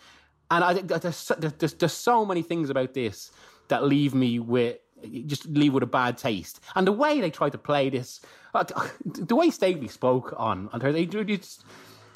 [0.51, 3.31] and I think there's, there's there's so many things about this
[3.69, 4.77] that leave me with
[5.25, 6.59] just leave with a bad taste.
[6.75, 8.21] And the way they tried to play this,
[8.53, 11.63] the way Staveley spoke on on Thursday, it's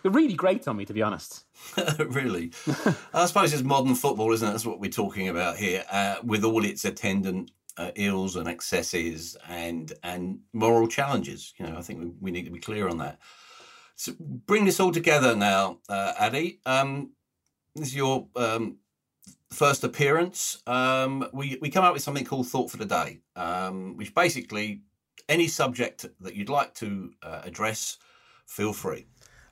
[0.04, 1.46] really great on me, to be honest.
[2.00, 2.52] really,
[3.14, 4.52] I suppose it's modern football, isn't it?
[4.52, 9.36] That's what we're talking about here, uh, with all its attendant uh, ills and excesses
[9.48, 11.54] and and moral challenges.
[11.58, 13.20] You know, I think we, we need to be clear on that.
[13.96, 16.60] So bring this all together now, uh, Ade.
[16.66, 17.12] Um,
[17.76, 18.78] this is your um,
[19.52, 23.96] first appearance, um, we, we come out with something called Thought for the Day, um,
[23.98, 24.82] which basically
[25.30, 27.98] any subject that you'd like to uh, address,
[28.46, 29.06] feel free.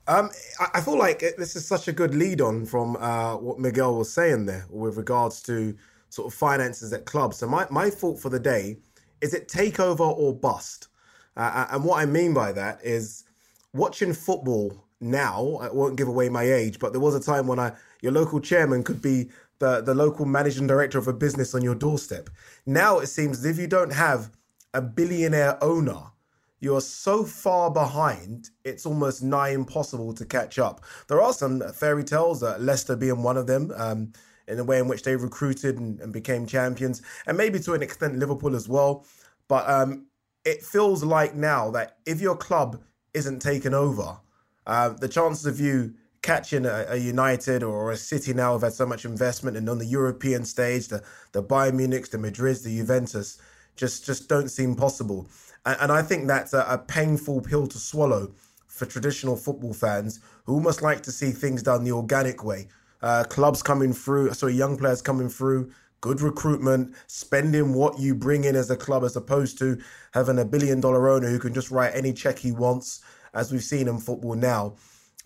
[0.06, 0.30] Um,
[0.74, 4.12] I, feel like this is such a good lead on from uh, what Miguel was
[4.12, 5.74] saying there with regards to
[6.10, 7.38] sort of finances at clubs.
[7.38, 8.76] So my, my thought for the day
[9.22, 10.88] is it takeover or bust?
[11.36, 13.24] Uh, and what I mean by that is
[13.72, 17.58] watching football now, I won't give away my age, but there was a time when
[17.58, 17.72] I
[18.02, 21.74] your local chairman could be the, the local managing director of a business on your
[21.74, 22.30] doorstep.
[22.66, 24.30] Now it seems if you don't have
[24.72, 26.12] a billionaire owner,
[26.60, 30.82] you're so far behind, it's almost nigh impossible to catch up.
[31.08, 34.12] There are some fairy tales, uh, Leicester being one of them, um,
[34.48, 37.82] in the way in which they recruited and, and, became champions, and maybe to an
[37.82, 39.06] extent Liverpool as well.
[39.46, 40.06] But um,
[40.44, 42.82] it feels like now that if your club
[43.12, 44.18] isn't taken over,
[44.66, 45.94] uh, the chances of you
[46.24, 49.78] catching a, a, United or a City now have had so much investment and on
[49.78, 51.02] the European stage, the
[51.32, 53.38] the Bayern Munich, the Madrid, the Juventus
[53.76, 55.28] just just don't seem possible.
[55.66, 58.32] And, and I think that's a, a, painful pill to swallow
[58.66, 62.68] for traditional football fans who almost like to see things done the organic way.
[63.02, 65.70] Uh, clubs coming through, sorry, young players coming through,
[66.00, 69.78] good recruitment, spending what you bring in as a club, as opposed to
[70.14, 73.02] having a billion dollar owner who can just write any check he wants,
[73.34, 74.74] as we've seen in football now.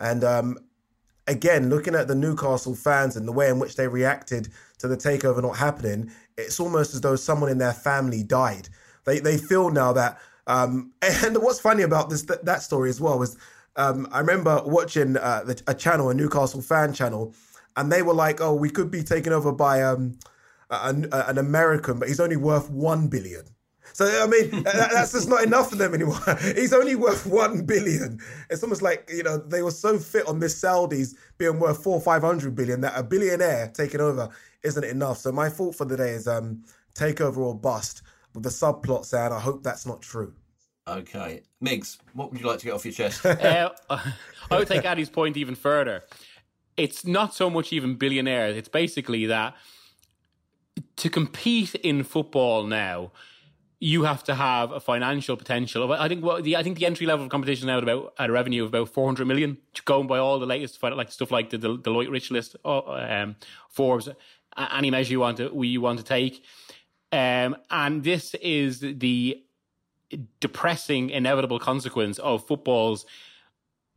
[0.01, 0.59] And um,
[1.29, 4.49] again, looking at the Newcastle fans and the way in which they reacted
[4.79, 8.69] to the takeover not happening, it's almost as though someone in their family died.
[9.05, 10.19] They they feel now that.
[10.47, 13.37] Um, and what's funny about this that, that story as well was
[13.77, 17.35] Um, I remember watching uh, the, a channel, a Newcastle fan channel,
[17.77, 20.19] and they were like, "Oh, we could be taken over by um,
[20.71, 23.45] an, an American, but he's only worth one billion.
[23.99, 26.21] So I mean, that's just not enough for them anymore.
[26.55, 28.21] He's only worth one billion.
[28.49, 32.01] It's almost like you know they were so fit on this Saudis being worth four
[32.01, 34.29] five hundred billion that a billionaire taking over
[34.63, 35.19] isn't enough.
[35.19, 36.63] So my thought for the day is um,
[36.95, 38.03] takeover or bust
[38.35, 40.33] with the subplot saying I hope that's not true.
[40.87, 43.27] Okay, Migs, what would you like to get off your chest?
[43.27, 46.05] uh, I would take Ade's point even further.
[46.77, 48.57] It's not so much even billionaires.
[48.57, 49.57] It's basically that
[50.95, 53.11] to compete in football now
[53.81, 55.93] you have to have a financial potential.
[55.93, 58.31] I think well, the I think the entry level of competition now at about at
[58.31, 61.51] a revenue of about four hundred million, going by all the latest like stuff like
[61.51, 63.37] the, the Deloitte Rich List, uh, um,
[63.69, 64.09] Forbes,
[64.57, 66.43] any measure you want to you want to take,
[67.13, 69.43] um, and this is the
[70.41, 73.07] depressing inevitable consequence of football's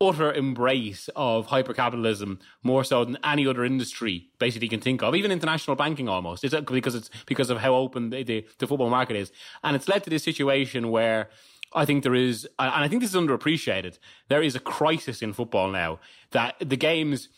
[0.02, 5.30] utter embrace of hypercapitalism more so than any other industry basically can think of, even
[5.30, 6.44] international banking almost.
[6.44, 9.32] It's uh, because it's because of how open the, the, the football market is,
[9.62, 11.30] and it's led to this situation where.
[11.74, 13.98] I think there is, and I think this is underappreciated.
[14.28, 16.00] There is a crisis in football now
[16.32, 17.30] that the games,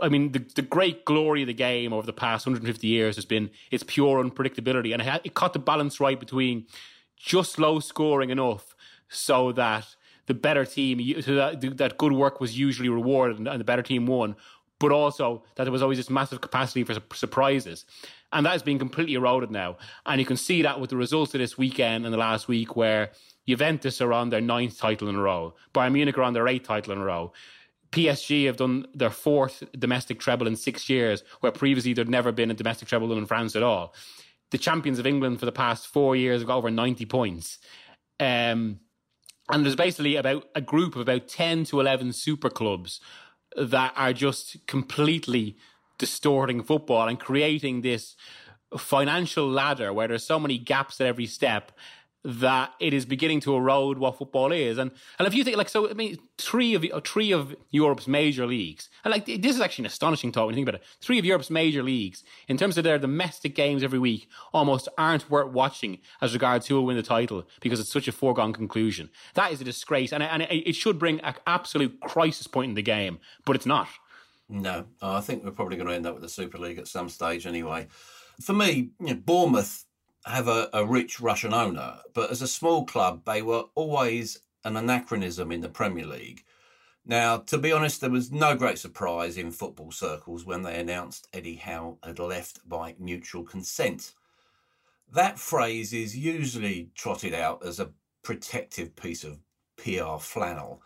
[0.00, 3.26] I mean, the, the great glory of the game over the past 150 years has
[3.26, 6.64] been its pure unpredictability, and it, it caught the balance right between
[7.14, 8.74] just low scoring enough
[9.10, 9.96] so that
[10.28, 14.06] the better team, so that, that good work was usually rewarded and, the better team
[14.06, 14.36] won,
[14.78, 17.86] but also that there was always this massive capacity for surprises.
[18.32, 19.78] And that has been completely eroded now.
[20.04, 22.76] And you can see that with the results of this weekend and the last week
[22.76, 23.10] where
[23.48, 26.68] Juventus are on their ninth title in a row, Bayern Munich are on their eighth
[26.68, 27.32] title in a row.
[27.90, 32.50] PSG have done their fourth domestic treble in six years, where previously there'd never been
[32.50, 33.94] a domestic treble in France at all.
[34.50, 37.58] The champions of England for the past four years have got over 90 points.
[38.20, 38.80] Um,
[39.50, 43.00] and there's basically about a group of about 10 to 11 super clubs
[43.56, 45.56] that are just completely
[45.98, 48.14] distorting football and creating this
[48.76, 51.72] financial ladder where there's so many gaps at every step
[52.28, 54.76] that it is beginning to erode what football is.
[54.76, 58.46] And and if you think like so, I mean, three of three of Europe's major
[58.46, 60.86] leagues, and like this is actually an astonishing thought when you think about it.
[61.00, 65.30] Three of Europe's major leagues, in terms of their domestic games every week, almost aren't
[65.30, 69.08] worth watching as regards who will win the title because it's such a foregone conclusion.
[69.32, 72.82] That is a disgrace, and and it should bring an absolute crisis point in the
[72.82, 73.88] game, but it's not.
[74.50, 77.08] No, I think we're probably going to end up with the Super League at some
[77.08, 77.86] stage anyway.
[78.40, 79.84] For me, you know, Bournemouth
[80.28, 84.76] have a, a rich Russian owner, but as a small club, they were always an
[84.76, 86.44] anachronism in the Premier League.
[87.04, 91.26] Now, to be honest, there was no great surprise in football circles when they announced
[91.32, 94.12] Eddie Howe had left by mutual consent.
[95.10, 99.38] That phrase is usually trotted out as a protective piece of
[99.78, 100.82] PR flannel.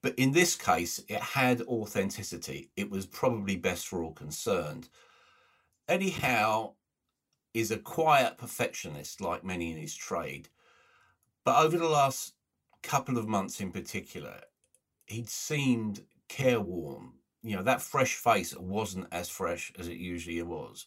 [0.00, 2.70] But in this case, it had authenticity.
[2.76, 4.88] It was probably best for all concerned.
[5.88, 6.74] Eddie Howe
[7.56, 10.50] is a quiet perfectionist, like many in his trade.
[11.42, 12.34] But over the last
[12.82, 14.42] couple of months in particular,
[15.06, 17.12] he'd seemed careworn.
[17.42, 20.86] You know, that fresh face wasn't as fresh as it usually was.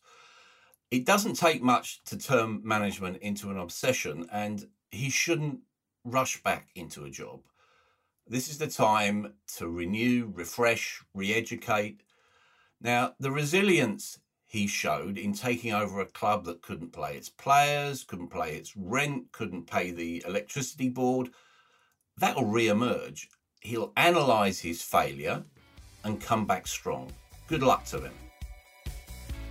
[0.91, 5.61] It doesn't take much to turn management into an obsession, and he shouldn't
[6.03, 7.39] rush back into a job.
[8.27, 12.03] This is the time to renew, refresh, re educate.
[12.79, 14.19] Now, the resilience
[14.49, 18.75] he showed in taking over a club that couldn't play its players, couldn't play its
[18.75, 21.29] rent, couldn't pay the electricity board.
[22.17, 23.29] That'll re emerge.
[23.61, 25.43] He'll analyse his failure
[26.03, 27.11] and come back strong.
[27.45, 28.13] Good luck to him.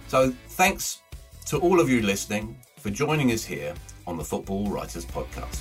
[0.09, 1.01] So, thanks
[1.47, 3.75] to all of you listening for joining us here
[4.05, 5.61] on the Football Writers Podcast.